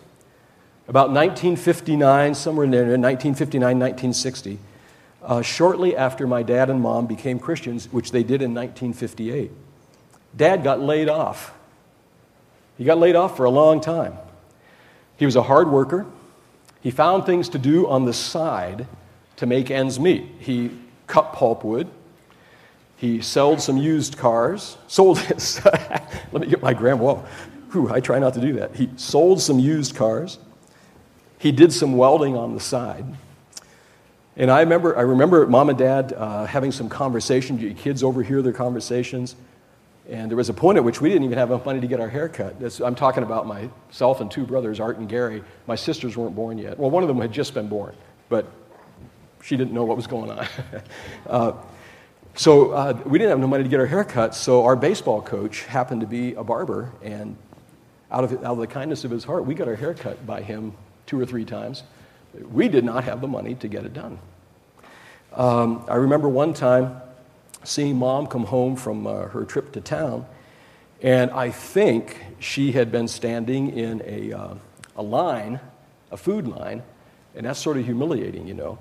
About 0.88 1.08
1959, 1.08 2.34
somewhere 2.34 2.64
in 2.64 2.70
there, 2.70 2.82
1959, 2.82 3.60
1960, 3.60 4.58
uh, 5.24 5.42
shortly 5.42 5.96
after 5.96 6.26
my 6.26 6.42
dad 6.42 6.70
and 6.70 6.80
mom 6.80 7.06
became 7.06 7.38
Christians, 7.38 7.92
which 7.92 8.12
they 8.12 8.22
did 8.22 8.42
in 8.42 8.54
1958, 8.54 9.50
dad 10.36 10.62
got 10.62 10.80
laid 10.80 11.08
off. 11.08 11.54
He 12.78 12.84
got 12.84 12.98
laid 12.98 13.16
off 13.16 13.36
for 13.36 13.44
a 13.44 13.50
long 13.50 13.80
time. 13.80 14.16
He 15.16 15.24
was 15.24 15.34
a 15.34 15.42
hard 15.42 15.68
worker. 15.68 16.06
He 16.82 16.90
found 16.90 17.24
things 17.26 17.48
to 17.48 17.58
do 17.58 17.88
on 17.88 18.04
the 18.04 18.12
side 18.12 18.86
to 19.36 19.46
make 19.46 19.70
ends 19.70 19.98
meet. 19.98 20.26
He 20.38 20.70
cut 21.06 21.32
pulpwood, 21.32 21.88
he 22.96 23.20
sold 23.20 23.60
some 23.60 23.76
used 23.76 24.16
cars, 24.16 24.76
sold 24.86 25.18
his, 25.18 25.64
let 25.64 26.40
me 26.40 26.46
get 26.46 26.62
my 26.62 26.72
gram, 26.72 26.98
whoa, 26.98 27.24
Whew, 27.72 27.92
I 27.92 28.00
try 28.00 28.18
not 28.18 28.34
to 28.34 28.40
do 28.40 28.54
that. 28.54 28.74
He 28.76 28.88
sold 28.96 29.40
some 29.40 29.58
used 29.58 29.96
cars. 29.96 30.38
He 31.38 31.52
did 31.52 31.72
some 31.72 31.96
welding 31.96 32.36
on 32.36 32.54
the 32.54 32.60
side. 32.60 33.04
And 34.36 34.50
I 34.50 34.60
remember, 34.60 34.96
I 34.96 35.02
remember 35.02 35.46
mom 35.46 35.68
and 35.68 35.78
dad 35.78 36.12
uh, 36.12 36.46
having 36.46 36.72
some 36.72 36.88
conversations. 36.88 37.78
Kids 37.80 38.02
overhear 38.02 38.40
their 38.40 38.52
conversations. 38.52 39.36
And 40.08 40.30
there 40.30 40.36
was 40.36 40.48
a 40.48 40.54
point 40.54 40.78
at 40.78 40.84
which 40.84 41.00
we 41.00 41.08
didn't 41.08 41.24
even 41.24 41.36
have 41.38 41.50
enough 41.50 41.66
money 41.66 41.80
to 41.80 41.86
get 41.86 42.00
our 42.00 42.08
hair 42.08 42.28
cut. 42.28 42.60
This, 42.60 42.80
I'm 42.80 42.94
talking 42.94 43.24
about 43.24 43.46
myself 43.46 44.20
and 44.20 44.30
two 44.30 44.46
brothers, 44.46 44.78
Art 44.78 44.98
and 44.98 45.08
Gary. 45.08 45.42
My 45.66 45.74
sisters 45.74 46.16
weren't 46.16 46.36
born 46.36 46.58
yet. 46.58 46.78
Well, 46.78 46.90
one 46.90 47.02
of 47.02 47.08
them 47.08 47.20
had 47.20 47.32
just 47.32 47.54
been 47.54 47.68
born, 47.68 47.94
but 48.28 48.46
she 49.42 49.56
didn't 49.56 49.74
know 49.74 49.84
what 49.84 49.96
was 49.96 50.06
going 50.06 50.30
on. 50.30 50.46
uh, 51.28 51.52
so 52.36 52.72
uh, 52.72 52.98
we 53.06 53.18
didn't 53.18 53.30
have 53.30 53.40
no 53.40 53.46
money 53.46 53.64
to 53.64 53.68
get 53.68 53.80
our 53.80 53.88
haircuts, 53.88 54.34
so 54.34 54.64
our 54.64 54.76
baseball 54.76 55.22
coach 55.22 55.64
happened 55.64 56.02
to 56.02 56.06
be 56.06 56.34
a 56.34 56.44
barber, 56.44 56.92
and 57.02 57.36
out 58.10 58.24
of, 58.24 58.32
out 58.44 58.52
of 58.52 58.58
the 58.58 58.66
kindness 58.66 59.04
of 59.04 59.10
his 59.10 59.24
heart, 59.24 59.46
we 59.46 59.54
got 59.54 59.68
our 59.68 59.74
haircut 59.74 60.26
by 60.26 60.42
him 60.42 60.74
two 61.06 61.18
or 61.18 61.24
three 61.24 61.44
times. 61.44 61.82
We 62.52 62.68
did 62.68 62.84
not 62.84 63.04
have 63.04 63.22
the 63.22 63.26
money 63.26 63.54
to 63.56 63.68
get 63.68 63.84
it 63.86 63.94
done. 63.94 64.18
Um, 65.32 65.84
I 65.88 65.96
remember 65.96 66.28
one 66.28 66.52
time 66.52 67.00
seeing 67.64 67.96
mom 67.96 68.26
come 68.26 68.44
home 68.44 68.76
from 68.76 69.06
uh, 69.06 69.28
her 69.28 69.44
trip 69.44 69.72
to 69.72 69.80
town, 69.80 70.26
and 71.02 71.30
I 71.30 71.50
think 71.50 72.22
she 72.38 72.72
had 72.72 72.92
been 72.92 73.08
standing 73.08 73.70
in 73.70 74.02
a, 74.04 74.32
uh, 74.32 74.54
a 74.96 75.02
line, 75.02 75.60
a 76.10 76.16
food 76.16 76.46
line, 76.46 76.82
and 77.34 77.46
that's 77.46 77.58
sort 77.58 77.76
of 77.76 77.84
humiliating, 77.86 78.46
you 78.46 78.54
know. 78.54 78.78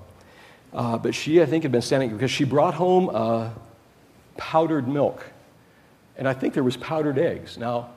Uh, 0.72 0.98
but 0.98 1.14
she, 1.14 1.40
I 1.40 1.46
think, 1.46 1.62
had 1.62 1.72
been 1.72 1.82
standing 1.82 2.10
because 2.10 2.30
she 2.30 2.44
brought 2.44 2.74
home 2.74 3.10
uh, 3.12 3.50
powdered 4.36 4.88
milk. 4.88 5.24
And 6.16 6.26
I 6.26 6.32
think 6.32 6.54
there 6.54 6.64
was 6.64 6.76
powdered 6.76 7.18
eggs. 7.18 7.58
Now, 7.58 7.90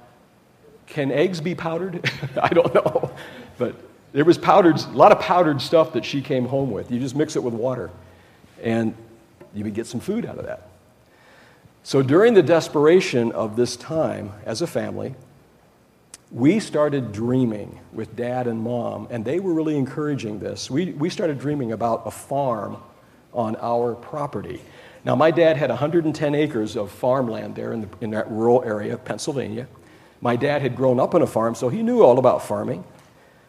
can 0.87 1.11
eggs 1.11 1.39
be 1.41 1.55
powdered? 1.55 2.09
I 2.41 2.49
don't 2.49 2.73
know. 2.73 3.11
But 3.57 3.75
there 4.11 4.25
was 4.25 4.37
powdered, 4.37 4.77
a 4.77 4.89
lot 4.89 5.11
of 5.11 5.19
powdered 5.19 5.61
stuff 5.61 5.93
that 5.93 6.03
she 6.03 6.21
came 6.21 6.45
home 6.45 6.71
with. 6.71 6.91
You 6.91 6.99
just 6.99 7.15
mix 7.15 7.35
it 7.35 7.43
with 7.43 7.53
water, 7.53 7.91
and 8.61 8.95
you 9.53 9.63
would 9.63 9.73
get 9.73 9.85
some 9.85 9.99
food 9.99 10.25
out 10.25 10.37
of 10.37 10.45
that. 10.45 10.69
So 11.83 12.01
during 12.01 12.33
the 12.33 12.43
desperation 12.43 13.31
of 13.31 13.55
this 13.55 13.75
time 13.75 14.33
as 14.45 14.61
a 14.61 14.67
family, 14.67 15.15
we 16.31 16.59
started 16.59 17.11
dreaming 17.11 17.79
with 17.91 18.15
dad 18.15 18.47
and 18.47 18.61
mom, 18.61 19.07
and 19.09 19.25
they 19.25 19.39
were 19.39 19.53
really 19.53 19.77
encouraging 19.77 20.39
this. 20.39 20.69
We, 20.69 20.91
we 20.91 21.09
started 21.09 21.39
dreaming 21.39 21.71
about 21.71 22.03
a 22.05 22.11
farm 22.11 22.77
on 23.33 23.55
our 23.57 23.95
property. 23.95 24.61
Now, 25.03 25.15
my 25.15 25.31
dad 25.31 25.57
had 25.57 25.69
110 25.69 26.35
acres 26.35 26.75
of 26.75 26.91
farmland 26.91 27.55
there 27.55 27.73
in, 27.73 27.81
the, 27.81 27.87
in 28.01 28.11
that 28.11 28.29
rural 28.29 28.63
area 28.63 28.93
of 28.93 29.03
Pennsylvania. 29.05 29.67
My 30.21 30.35
dad 30.35 30.61
had 30.61 30.75
grown 30.75 30.99
up 30.99 31.15
on 31.15 31.21
a 31.21 31.27
farm, 31.27 31.55
so 31.55 31.69
he 31.69 31.81
knew 31.81 32.03
all 32.03 32.19
about 32.19 32.43
farming, 32.43 32.83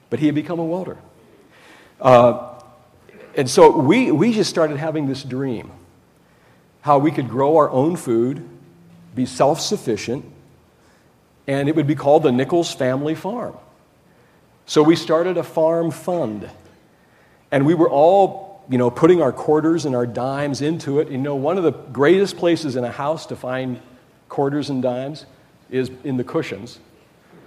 but 0.08 0.20
he 0.20 0.26
had 0.26 0.34
become 0.34 0.58
a 0.58 0.64
welder. 0.64 0.98
Uh, 2.00 2.60
and 3.36 3.48
so 3.50 3.78
we, 3.78 4.10
we 4.10 4.32
just 4.32 4.48
started 4.48 4.78
having 4.78 5.06
this 5.06 5.22
dream 5.22 5.70
how 6.82 6.98
we 6.98 7.10
could 7.10 7.28
grow 7.28 7.58
our 7.58 7.68
own 7.68 7.94
food, 7.94 8.48
be 9.14 9.26
self 9.26 9.60
sufficient, 9.60 10.24
and 11.50 11.68
it 11.68 11.74
would 11.74 11.88
be 11.88 11.96
called 11.96 12.22
the 12.22 12.30
Nichols 12.30 12.72
Family 12.72 13.16
Farm. 13.16 13.56
So 14.66 14.84
we 14.84 14.94
started 14.94 15.36
a 15.36 15.42
farm 15.42 15.90
fund, 15.90 16.48
and 17.50 17.66
we 17.66 17.74
were 17.74 17.90
all, 17.90 18.64
you 18.68 18.78
know, 18.78 18.88
putting 18.88 19.20
our 19.20 19.32
quarters 19.32 19.84
and 19.84 19.96
our 19.96 20.06
dimes 20.06 20.62
into 20.62 21.00
it. 21.00 21.10
You 21.10 21.18
know, 21.18 21.34
one 21.34 21.58
of 21.58 21.64
the 21.64 21.72
greatest 21.72 22.36
places 22.36 22.76
in 22.76 22.84
a 22.84 22.90
house 22.92 23.26
to 23.26 23.34
find 23.34 23.80
quarters 24.28 24.70
and 24.70 24.80
dimes 24.80 25.26
is 25.70 25.90
in 26.04 26.16
the 26.16 26.22
cushions. 26.22 26.78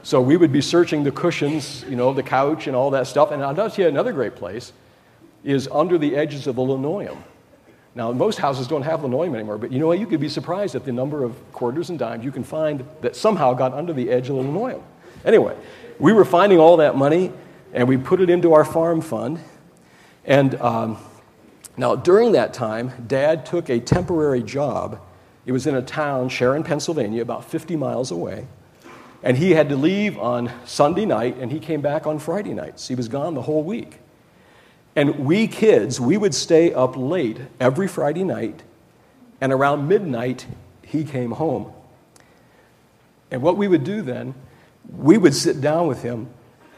So 0.02 0.20
we 0.20 0.36
would 0.36 0.52
be 0.52 0.60
searching 0.60 1.06
the 1.06 1.12
cushions, 1.12 1.86
you 1.88 1.96
know, 1.96 2.12
the 2.14 2.24
couch 2.24 2.68
and 2.68 2.76
all 2.76 2.92
that 2.92 3.08
stuff. 3.08 3.32
And 3.32 3.42
I'll 3.42 3.56
tell 3.56 3.72
you 3.74 3.88
another 3.88 4.12
great 4.12 4.36
place 4.36 4.74
is 5.46 5.70
under 5.72 5.98
the 5.98 6.18
edges 6.18 6.46
of 6.46 6.58
the 6.58 6.62
linoleum. 6.62 7.24
Now, 7.96 8.12
most 8.12 8.40
houses 8.40 8.68
don't 8.68 8.82
have 8.82 9.04
linoleum 9.04 9.36
anymore, 9.36 9.58
but 9.58 9.72
you 9.72 9.80
know 9.80 9.88
what? 9.88 10.00
You 10.00 10.08
could 10.08 10.20
be 10.20 10.30
surprised 10.30 10.74
at 10.74 10.84
the 10.84 10.92
number 10.92 11.24
of 11.24 11.36
quarters 11.52 11.90
and 11.90 12.00
dimes 12.00 12.26
you 12.26 12.32
can 12.32 12.44
find 12.44 12.86
that 13.02 13.16
somehow 13.16 13.54
got 13.54 13.74
under 13.74 13.94
the 13.94 14.10
edge 14.10 14.30
of 14.30 14.36
the 14.36 14.42
linoleum. 14.42 14.82
Anyway, 15.24 15.56
we 16.00 16.12
were 16.12 16.26
finding 16.26 16.60
all 16.60 16.78
that 16.78 16.96
money 16.96 17.32
and 17.72 17.88
we 17.88 17.98
put 17.98 18.20
it 18.20 18.30
into 18.30 18.54
our 18.54 18.66
farm 18.66 19.02
fund. 19.02 19.40
And 20.26 20.56
um, 20.56 20.98
now, 21.78 21.96
during 21.96 22.32
that 22.32 22.54
time, 22.54 22.92
Dad 23.08 23.46
took 23.46 23.70
a 23.70 23.80
temporary 23.80 24.42
job. 24.42 25.00
It 25.46 25.52
was 25.52 25.68
in 25.68 25.76
a 25.76 25.82
town, 25.82 26.30
Sharon, 26.30 26.64
Pennsylvania, 26.64 27.22
about 27.22 27.46
50 27.46 27.76
miles 27.76 28.10
away. 28.10 28.48
And 29.22 29.38
he 29.38 29.52
had 29.52 29.70
to 29.70 29.76
leave 29.76 30.18
on 30.18 30.52
Sunday 30.66 31.06
night 31.06 31.38
and 31.38 31.52
he 31.52 31.60
came 31.60 31.82
back 31.82 32.06
on 32.06 32.20
Friday 32.20 32.54
nights. 32.54 32.88
He 32.88 32.96
was 32.96 33.08
gone 33.08 33.36
the 33.36 33.42
whole 33.44 33.64
week. 33.64 34.00
And 34.96 35.26
we 35.26 35.48
kids, 35.48 36.00
we 36.00 36.18
would 36.18 36.36
stay 36.36 36.74
up 36.74 36.96
late 36.96 37.40
every 37.60 37.88
Friday 37.88 38.24
night, 38.24 38.62
and 39.42 39.52
around 39.52 39.88
midnight, 39.88 40.46
he 40.84 41.04
came 41.04 41.32
home. 41.32 41.72
And 43.32 43.42
what 43.42 43.58
we 43.58 43.68
would 43.68 43.84
do 43.84 44.02
then, 44.02 44.36
we 44.96 45.18
would 45.18 45.34
sit 45.34 45.60
down 45.62 45.88
with 45.88 46.04
him 46.04 46.28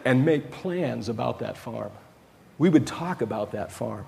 and 0.06 0.23
make 0.23 0.51
plans 0.51 1.10
about 1.10 1.39
that 1.39 1.58
farm. 1.58 1.91
We 2.58 2.69
would 2.69 2.88
talk 2.88 3.21
about 3.21 3.51
that 3.51 3.71
farm. 3.71 4.06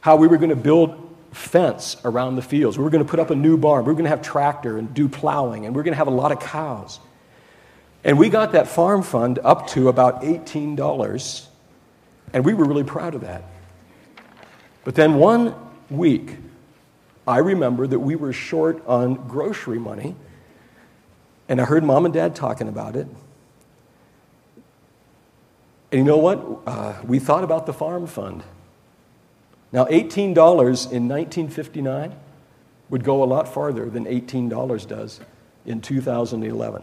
How 0.00 0.14
we 0.16 0.28
were 0.28 0.36
going 0.36 0.50
to 0.50 0.56
build 0.56 1.16
fence 1.32 1.96
around 2.04 2.36
the 2.36 2.42
fields. 2.42 2.78
We 2.78 2.84
were 2.84 2.90
going 2.90 3.04
to 3.04 3.10
put 3.10 3.18
up 3.18 3.30
a 3.30 3.34
new 3.34 3.56
barn. 3.56 3.84
We 3.84 3.88
were 3.88 3.94
going 3.94 4.04
to 4.04 4.10
have 4.10 4.22
tractor 4.22 4.78
and 4.78 4.94
do 4.94 5.08
plowing, 5.08 5.66
and 5.66 5.74
we 5.74 5.78
were 5.78 5.82
going 5.82 5.92
to 5.92 5.98
have 5.98 6.06
a 6.06 6.10
lot 6.10 6.30
of 6.30 6.38
cows. 6.38 7.00
And 8.04 8.18
we 8.18 8.28
got 8.28 8.52
that 8.52 8.68
farm 8.68 9.02
fund 9.02 9.40
up 9.42 9.66
to 9.68 9.88
about 9.88 10.22
$18 10.22 11.48
and 12.32 12.44
we 12.44 12.54
were 12.54 12.64
really 12.64 12.84
proud 12.84 13.14
of 13.14 13.22
that. 13.22 13.44
But 14.84 14.94
then 14.94 15.14
one 15.14 15.54
week, 15.90 16.36
I 17.26 17.38
remember 17.38 17.86
that 17.86 17.98
we 17.98 18.16
were 18.16 18.32
short 18.32 18.82
on 18.86 19.14
grocery 19.28 19.78
money, 19.78 20.14
and 21.48 21.60
I 21.60 21.64
heard 21.64 21.84
mom 21.84 22.04
and 22.04 22.14
dad 22.14 22.34
talking 22.34 22.68
about 22.68 22.96
it. 22.96 23.06
And 25.90 26.00
you 26.00 26.04
know 26.04 26.18
what? 26.18 26.62
Uh, 26.66 26.94
we 27.04 27.18
thought 27.18 27.44
about 27.44 27.66
the 27.66 27.72
farm 27.72 28.06
fund. 28.06 28.42
Now, 29.72 29.84
$18 29.86 30.34
in 30.92 31.08
1959 31.08 32.14
would 32.88 33.04
go 33.04 33.22
a 33.22 33.26
lot 33.26 33.52
farther 33.52 33.90
than 33.90 34.04
$18 34.06 34.86
does 34.86 35.20
in 35.66 35.80
2011. 35.80 36.82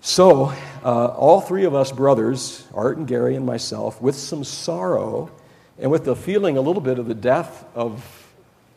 So, 0.00 0.52
uh, 0.84 1.06
all 1.06 1.40
three 1.40 1.64
of 1.64 1.74
us 1.74 1.90
brothers, 1.90 2.64
Art 2.72 2.98
and 2.98 3.06
Gary 3.06 3.34
and 3.34 3.44
myself, 3.44 4.00
with 4.00 4.14
some 4.14 4.44
sorrow 4.44 5.30
and 5.78 5.90
with 5.90 6.04
the 6.04 6.14
feeling 6.14 6.56
a 6.56 6.60
little 6.60 6.82
bit 6.82 6.98
of 6.98 7.06
the 7.06 7.14
death 7.14 7.64
of 7.74 8.26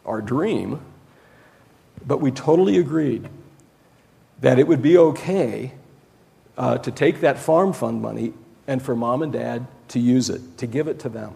our 0.05 0.21
dream, 0.21 0.81
but 2.05 2.19
we 2.19 2.31
totally 2.31 2.77
agreed 2.77 3.29
that 4.41 4.57
it 4.57 4.67
would 4.67 4.81
be 4.81 4.97
okay 4.97 5.71
uh, 6.57 6.77
to 6.79 6.91
take 6.91 7.21
that 7.21 7.37
farm 7.37 7.73
fund 7.73 8.01
money 8.01 8.33
and 8.67 8.81
for 8.81 8.95
mom 8.95 9.21
and 9.21 9.31
dad 9.31 9.67
to 9.89 9.99
use 9.99 10.29
it, 10.29 10.57
to 10.57 10.65
give 10.65 10.87
it 10.87 10.99
to 10.99 11.09
them. 11.09 11.35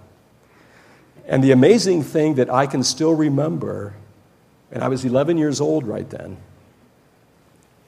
And 1.28 1.44
the 1.44 1.52
amazing 1.52 2.04
thing 2.04 2.36
that 2.36 2.50
I 2.52 2.68
can 2.68 2.84
still 2.84 3.14
remember, 3.14 3.94
and 4.72 4.84
I 4.84 4.88
was 4.88 5.06
11 5.06 5.38
years 5.38 5.62
old 5.62 5.86
right 5.86 6.10
then, 6.10 6.38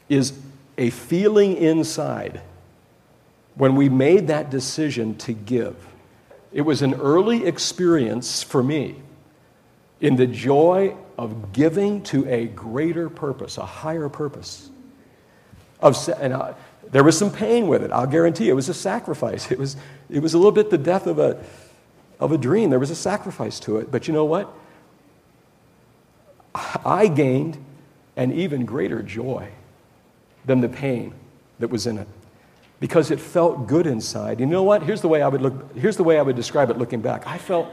is 0.09 0.31
a 0.77 0.89
feeling 0.89 1.57
inside 1.57 2.41
when 3.55 3.75
we 3.75 3.89
made 3.89 4.27
that 4.27 4.49
decision 4.49 5.15
to 5.17 5.33
give. 5.33 5.75
It 6.53 6.61
was 6.61 6.81
an 6.81 6.93
early 6.93 7.45
experience 7.45 8.43
for 8.43 8.61
me 8.61 9.01
in 9.99 10.15
the 10.15 10.27
joy 10.27 10.95
of 11.17 11.51
giving 11.53 12.03
to 12.03 12.27
a 12.29 12.45
greater 12.45 13.09
purpose, 13.09 13.57
a 13.57 13.65
higher 13.65 14.09
purpose. 14.09 14.69
Of, 15.81 15.97
and 16.19 16.33
I, 16.33 16.53
there 16.91 17.03
was 17.03 17.17
some 17.17 17.31
pain 17.31 17.67
with 17.67 17.83
it, 17.83 17.91
I'll 17.91 18.07
guarantee. 18.07 18.49
It 18.49 18.53
was 18.53 18.69
a 18.69 18.73
sacrifice. 18.73 19.51
It 19.51 19.57
was, 19.57 19.75
it 20.09 20.19
was 20.19 20.33
a 20.33 20.37
little 20.37 20.51
bit 20.51 20.69
the 20.69 20.77
death 20.77 21.07
of 21.07 21.19
a, 21.19 21.43
of 22.19 22.31
a 22.31 22.37
dream. 22.37 22.69
There 22.69 22.79
was 22.79 22.91
a 22.91 22.95
sacrifice 22.95 23.59
to 23.61 23.77
it. 23.77 23.91
But 23.91 24.07
you 24.07 24.13
know 24.13 24.25
what? 24.25 24.53
I 26.85 27.07
gained 27.07 27.63
an 28.15 28.31
even 28.33 28.65
greater 28.65 29.01
joy 29.01 29.49
than 30.47 30.61
the 30.61 30.69
pain 30.69 31.13
that 31.59 31.69
was 31.69 31.85
in 31.85 31.99
it 31.99 32.07
because 32.79 33.11
it 33.11 33.19
felt 33.19 33.67
good 33.67 33.85
inside. 33.85 34.39
You 34.39 34.45
know 34.45 34.63
what? 34.63 34.83
Here's 34.83 35.01
the 35.01 35.07
way 35.07 35.21
I 35.21 35.27
would 35.27 35.41
look 35.41 35.75
here's 35.75 35.97
the 35.97 36.03
way 36.03 36.17
I 36.17 36.21
would 36.21 36.35
describe 36.35 36.71
it 36.71 36.77
looking 36.77 37.01
back. 37.01 37.27
I 37.27 37.37
felt 37.37 37.67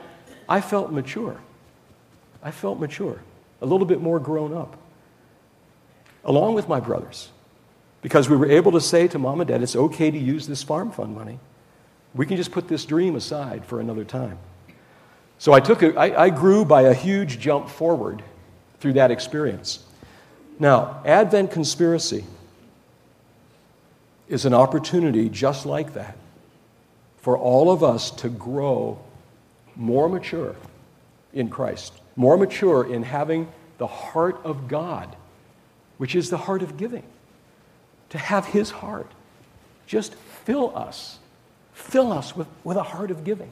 I 0.49 0.61
felt 0.61 0.93
mature. 0.93 1.41
I 2.43 2.51
felt 2.51 2.79
mature, 2.79 3.23
a 3.63 3.67
little 3.67 3.87
bit 3.87 4.03
more 4.03 4.21
grown 4.21 4.53
up. 4.53 4.77
Along 6.27 6.55
with 6.55 6.69
my 6.69 6.79
brothers. 6.79 7.31
Because 8.03 8.29
we 8.29 8.37
were 8.37 8.51
able 8.51 8.73
to 8.73 8.83
say 8.83 9.09
to 9.09 9.19
mom 9.19 9.41
and 9.41 9.49
dad, 9.49 9.63
it's 9.63 9.75
okay 9.75 10.11
to 10.11 10.19
use 10.19 10.47
this 10.47 10.63
farm 10.63 10.91
fund 10.91 11.15
money. 11.15 11.39
We 12.15 12.27
can 12.27 12.37
just 12.37 12.53
put 12.53 12.69
this 12.69 12.85
dream 12.85 13.17
aside 13.17 13.65
for 13.65 13.81
another 13.81 14.05
time. 14.05 14.39
So 15.39 15.55
I 15.55 15.61
took 15.61 15.83
a, 15.83 15.99
I, 15.99 16.25
I 16.25 16.31
grew 16.31 16.67
by 16.67 16.83
a 16.83 16.93
huge 16.93 17.39
jump 17.39 17.71
forward 17.71 18.23
through 18.79 18.93
that 18.95 19.11
experience. 19.11 19.85
Now, 20.59 21.03
Advent 21.07 21.51
conspiracy 21.51 22.25
is 24.29 24.45
an 24.45 24.55
opportunity 24.55 25.29
just 25.29 25.67
like 25.67 25.95
that 25.95 26.17
for 27.19 27.37
all 27.37 27.71
of 27.71 27.83
us 27.83 28.11
to 28.11 28.29
grow 28.29 28.99
more 29.77 30.09
mature 30.09 30.55
in 31.33 31.49
Christ, 31.49 31.93
more 32.17 32.37
mature 32.37 32.91
in 32.91 33.03
having 33.03 33.51
the 33.79 33.87
heart 33.87 34.41
of 34.45 34.69
God, 34.69 35.15
which 35.99 36.15
is 36.15 36.31
the 36.31 36.37
heart 36.37 36.63
of 36.63 36.77
giving. 36.77 37.03
To 38.11 38.19
have 38.19 38.47
His 38.47 38.71
heart 38.71 39.11
just 39.87 40.15
fill 40.15 40.77
us, 40.77 41.19
fill 41.73 42.13
us 42.13 42.37
with, 42.37 42.47
with 42.63 42.77
a 42.77 42.83
heart 42.83 43.11
of 43.11 43.25
giving. 43.25 43.51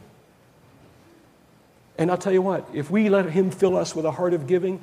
And 1.98 2.10
I'll 2.10 2.18
tell 2.18 2.32
you 2.32 2.42
what, 2.42 2.68
if 2.72 2.90
we 2.90 3.08
let 3.08 3.26
Him 3.30 3.50
fill 3.50 3.76
us 3.76 3.94
with 3.94 4.04
a 4.04 4.12
heart 4.12 4.34
of 4.34 4.46
giving, 4.46 4.80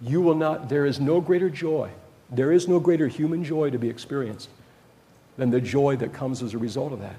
you 0.00 0.20
will 0.20 0.34
not, 0.34 0.68
there 0.68 0.86
is 0.86 0.98
no 0.98 1.20
greater 1.20 1.50
joy, 1.50 1.90
there 2.30 2.50
is 2.50 2.66
no 2.66 2.80
greater 2.80 3.08
human 3.08 3.44
joy 3.44 3.70
to 3.70 3.78
be 3.78 3.88
experienced 3.88 4.48
than 5.36 5.50
the 5.50 5.60
joy 5.60 5.96
that 5.96 6.12
comes 6.12 6.42
as 6.42 6.54
a 6.54 6.58
result 6.58 6.92
of 6.92 7.00
that. 7.00 7.16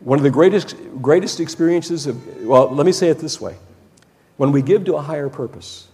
One 0.00 0.18
of 0.18 0.22
the 0.22 0.30
greatest, 0.30 0.76
greatest 1.00 1.40
experiences 1.40 2.06
of, 2.06 2.44
well, 2.44 2.70
let 2.70 2.86
me 2.86 2.92
say 2.92 3.08
it 3.08 3.18
this 3.18 3.40
way 3.40 3.56
when 4.36 4.52
we 4.52 4.62
give 4.62 4.84
to 4.86 4.96
a 4.96 5.02
higher 5.02 5.28
purpose. 5.28 5.88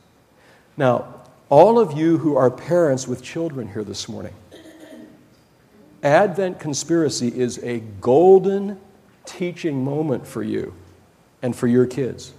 Now, 0.76 1.22
all 1.48 1.78
of 1.78 1.96
you 1.96 2.18
who 2.18 2.36
are 2.36 2.50
parents 2.50 3.08
with 3.08 3.22
children 3.22 3.68
here 3.68 3.82
this 3.82 4.08
morning, 4.08 4.34
Advent 6.02 6.60
Conspiracy 6.60 7.28
is 7.28 7.58
a 7.58 7.80
golden 8.00 8.78
teaching 9.24 9.84
moment 9.84 10.26
for 10.26 10.42
you 10.42 10.72
and 11.42 11.54
for 11.54 11.66
your 11.66 11.86
kids. 11.86 12.32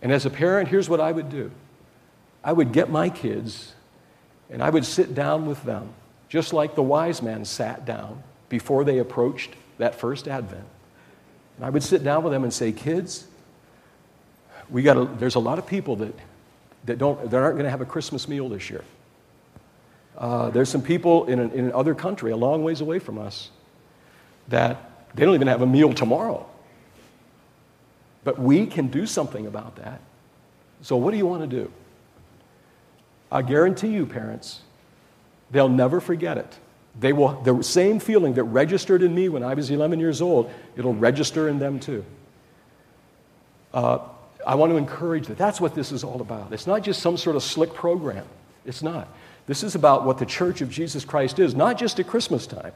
And 0.00 0.12
as 0.12 0.24
a 0.24 0.30
parent, 0.30 0.68
here's 0.68 0.88
what 0.88 1.00
I 1.00 1.10
would 1.10 1.28
do 1.28 1.50
I 2.44 2.52
would 2.52 2.72
get 2.72 2.90
my 2.90 3.08
kids 3.08 3.74
and 4.50 4.62
I 4.62 4.70
would 4.70 4.84
sit 4.84 5.14
down 5.14 5.46
with 5.46 5.62
them, 5.64 5.90
just 6.28 6.52
like 6.52 6.74
the 6.74 6.82
wise 6.82 7.22
man 7.22 7.44
sat 7.44 7.84
down 7.84 8.22
before 8.48 8.84
they 8.84 8.98
approached 8.98 9.50
that 9.78 9.94
first 9.94 10.26
advent. 10.26 10.64
And 11.56 11.66
I 11.66 11.70
would 11.70 11.82
sit 11.82 12.04
down 12.04 12.22
with 12.22 12.32
them 12.32 12.44
and 12.44 12.52
say, 12.52 12.72
kids, 12.72 13.26
we 14.70 14.82
got 14.82 15.18
there's 15.18 15.34
a 15.34 15.40
lot 15.40 15.58
of 15.58 15.66
people 15.66 15.96
that, 15.96 16.14
that, 16.84 16.98
don't, 16.98 17.30
that 17.30 17.36
aren't 17.36 17.56
going 17.56 17.64
to 17.64 17.70
have 17.70 17.80
a 17.80 17.86
Christmas 17.86 18.28
meal 18.28 18.48
this 18.48 18.70
year. 18.70 18.84
Uh, 20.16 20.50
there's 20.50 20.68
some 20.68 20.82
people 20.82 21.26
in, 21.26 21.38
an, 21.38 21.50
in 21.52 21.66
another 21.66 21.94
country, 21.94 22.32
a 22.32 22.36
long 22.36 22.64
ways 22.64 22.80
away 22.80 22.98
from 22.98 23.18
us, 23.18 23.50
that 24.48 25.06
they 25.14 25.24
don't 25.24 25.34
even 25.34 25.48
have 25.48 25.62
a 25.62 25.66
meal 25.66 25.92
tomorrow. 25.92 26.46
But 28.24 28.38
we 28.38 28.66
can 28.66 28.88
do 28.88 29.06
something 29.06 29.46
about 29.46 29.76
that. 29.76 30.00
So, 30.82 30.96
what 30.96 31.12
do 31.12 31.16
you 31.16 31.26
want 31.26 31.42
to 31.42 31.46
do? 31.46 31.72
I 33.30 33.42
guarantee 33.42 33.88
you, 33.88 34.06
parents, 34.06 34.60
they'll 35.50 35.68
never 35.68 36.00
forget 36.00 36.38
it. 36.38 36.58
They 36.98 37.12
will, 37.12 37.40
the 37.42 37.62
same 37.62 38.00
feeling 38.00 38.34
that 38.34 38.44
registered 38.44 39.02
in 39.02 39.14
me 39.14 39.28
when 39.28 39.42
I 39.42 39.54
was 39.54 39.70
11 39.70 40.00
years 40.00 40.20
old, 40.20 40.50
it'll 40.76 40.94
register 40.94 41.48
in 41.48 41.58
them 41.58 41.78
too. 41.78 42.04
Uh, 43.72 43.98
I 44.46 44.54
want 44.54 44.72
to 44.72 44.76
encourage 44.76 45.26
that. 45.26 45.38
That's 45.38 45.60
what 45.60 45.74
this 45.74 45.92
is 45.92 46.02
all 46.02 46.20
about. 46.20 46.52
It's 46.52 46.66
not 46.66 46.82
just 46.82 47.02
some 47.02 47.16
sort 47.16 47.36
of 47.36 47.42
slick 47.42 47.74
program. 47.74 48.26
It's 48.64 48.82
not. 48.82 49.08
This 49.46 49.62
is 49.62 49.74
about 49.74 50.04
what 50.04 50.18
the 50.18 50.26
church 50.26 50.60
of 50.60 50.70
Jesus 50.70 51.04
Christ 51.04 51.38
is, 51.38 51.54
not 51.54 51.78
just 51.78 52.00
at 52.00 52.06
Christmas 52.06 52.46
time. 52.46 52.72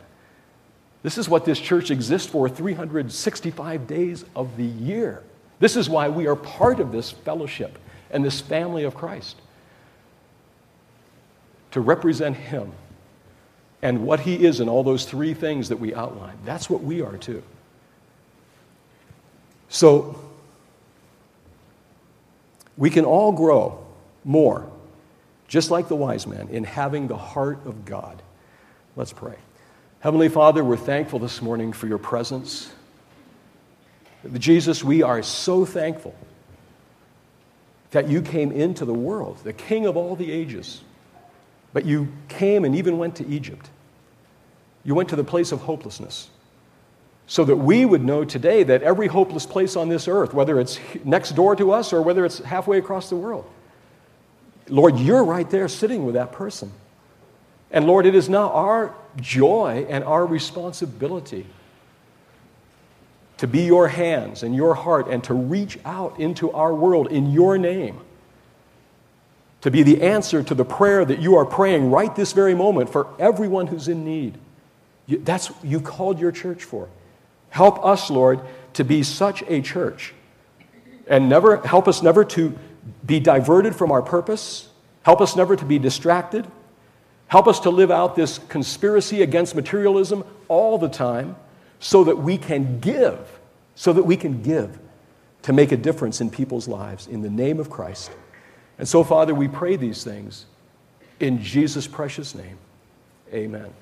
This 1.02 1.18
is 1.18 1.28
what 1.28 1.44
this 1.44 1.58
church 1.58 1.90
exists 1.90 2.28
for 2.28 2.48
365 2.48 3.86
days 3.86 4.24
of 4.36 4.56
the 4.56 4.64
year. 4.64 5.22
This 5.58 5.76
is 5.76 5.88
why 5.88 6.08
we 6.08 6.26
are 6.26 6.36
part 6.36 6.78
of 6.78 6.92
this 6.92 7.10
fellowship 7.10 7.78
and 8.10 8.24
this 8.24 8.40
family 8.40 8.84
of 8.84 8.94
Christ 8.94 9.41
to 11.72 11.80
represent 11.80 12.36
Him 12.36 12.72
and 13.82 14.06
what 14.06 14.20
He 14.20 14.44
is 14.44 14.60
in 14.60 14.68
all 14.68 14.84
those 14.84 15.04
three 15.04 15.34
things 15.34 15.68
that 15.68 15.78
we 15.78 15.94
outlined. 15.94 16.38
That's 16.44 16.70
what 16.70 16.82
we 16.82 17.02
are 17.02 17.16
too. 17.16 17.42
So, 19.68 20.18
we 22.76 22.90
can 22.90 23.04
all 23.04 23.32
grow 23.32 23.84
more, 24.24 24.70
just 25.48 25.70
like 25.70 25.88
the 25.88 25.96
wise 25.96 26.26
man, 26.26 26.48
in 26.48 26.64
having 26.64 27.08
the 27.08 27.16
heart 27.16 27.60
of 27.66 27.84
God. 27.84 28.22
Let's 28.96 29.12
pray. 29.12 29.34
Heavenly 30.00 30.28
Father, 30.28 30.64
we're 30.64 30.76
thankful 30.76 31.18
this 31.18 31.40
morning 31.40 31.72
for 31.72 31.86
your 31.86 31.98
presence. 31.98 32.70
Jesus, 34.38 34.84
we 34.84 35.02
are 35.02 35.22
so 35.22 35.64
thankful 35.64 36.14
that 37.92 38.08
you 38.08 38.22
came 38.22 38.52
into 38.52 38.84
the 38.84 38.94
world, 38.94 39.38
the 39.44 39.52
King 39.52 39.86
of 39.86 39.96
all 39.96 40.16
the 40.16 40.30
ages. 40.30 40.82
But 41.72 41.84
you 41.84 42.12
came 42.28 42.64
and 42.64 42.76
even 42.76 42.98
went 42.98 43.16
to 43.16 43.26
Egypt. 43.26 43.70
You 44.84 44.94
went 44.94 45.08
to 45.10 45.16
the 45.16 45.24
place 45.24 45.52
of 45.52 45.60
hopelessness 45.62 46.28
so 47.26 47.44
that 47.44 47.56
we 47.56 47.84
would 47.84 48.04
know 48.04 48.24
today 48.24 48.62
that 48.64 48.82
every 48.82 49.06
hopeless 49.06 49.46
place 49.46 49.76
on 49.76 49.88
this 49.88 50.08
earth, 50.08 50.34
whether 50.34 50.58
it's 50.60 50.78
next 51.04 51.32
door 51.32 51.56
to 51.56 51.72
us 51.72 51.92
or 51.92 52.02
whether 52.02 52.24
it's 52.24 52.40
halfway 52.40 52.78
across 52.78 53.08
the 53.08 53.16
world, 53.16 53.48
Lord, 54.68 54.98
you're 54.98 55.24
right 55.24 55.48
there 55.48 55.68
sitting 55.68 56.04
with 56.04 56.14
that 56.14 56.32
person. 56.32 56.72
And 57.70 57.86
Lord, 57.86 58.06
it 58.06 58.14
is 58.14 58.28
now 58.28 58.50
our 58.50 58.94
joy 59.16 59.86
and 59.88 60.04
our 60.04 60.26
responsibility 60.26 61.46
to 63.38 63.46
be 63.46 63.62
your 63.62 63.88
hands 63.88 64.42
and 64.42 64.54
your 64.54 64.74
heart 64.74 65.08
and 65.08 65.24
to 65.24 65.34
reach 65.34 65.78
out 65.84 66.20
into 66.20 66.52
our 66.52 66.74
world 66.74 67.10
in 67.10 67.32
your 67.32 67.58
name. 67.58 68.00
To 69.62 69.70
be 69.70 69.82
the 69.82 70.02
answer 70.02 70.42
to 70.42 70.54
the 70.54 70.64
prayer 70.64 71.04
that 71.04 71.20
you 71.20 71.36
are 71.36 71.44
praying 71.44 71.90
right 71.90 72.14
this 72.14 72.32
very 72.32 72.54
moment 72.54 72.90
for 72.90 73.08
everyone 73.18 73.68
who's 73.68 73.88
in 73.88 74.04
need. 74.04 74.38
You, 75.06 75.18
that's 75.18 75.50
you 75.62 75.80
called 75.80 76.18
your 76.18 76.32
church 76.32 76.64
for. 76.64 76.88
Help 77.50 77.84
us, 77.84 78.10
Lord, 78.10 78.40
to 78.74 78.84
be 78.84 79.02
such 79.02 79.42
a 79.46 79.60
church. 79.60 80.14
And 81.06 81.28
never 81.28 81.58
help 81.58 81.86
us 81.86 82.02
never 82.02 82.24
to 82.26 82.58
be 83.04 83.20
diverted 83.20 83.76
from 83.76 83.92
our 83.92 84.02
purpose. 84.02 84.68
Help 85.02 85.20
us 85.20 85.36
never 85.36 85.54
to 85.54 85.64
be 85.64 85.78
distracted. 85.78 86.46
Help 87.28 87.46
us 87.46 87.60
to 87.60 87.70
live 87.70 87.90
out 87.90 88.16
this 88.16 88.38
conspiracy 88.48 89.22
against 89.22 89.54
materialism 89.54 90.24
all 90.48 90.78
the 90.78 90.88
time 90.88 91.36
so 91.78 92.04
that 92.04 92.18
we 92.18 92.36
can 92.36 92.80
give, 92.80 93.40
so 93.74 93.92
that 93.92 94.02
we 94.02 94.16
can 94.16 94.42
give 94.42 94.78
to 95.42 95.52
make 95.52 95.72
a 95.72 95.76
difference 95.76 96.20
in 96.20 96.30
people's 96.30 96.68
lives 96.68 97.06
in 97.06 97.22
the 97.22 97.30
name 97.30 97.58
of 97.58 97.70
Christ. 97.70 98.10
And 98.82 98.88
so, 98.88 99.04
Father, 99.04 99.32
we 99.32 99.46
pray 99.46 99.76
these 99.76 100.02
things 100.02 100.44
in 101.20 101.40
Jesus' 101.40 101.86
precious 101.86 102.34
name. 102.34 102.58
Amen. 103.32 103.72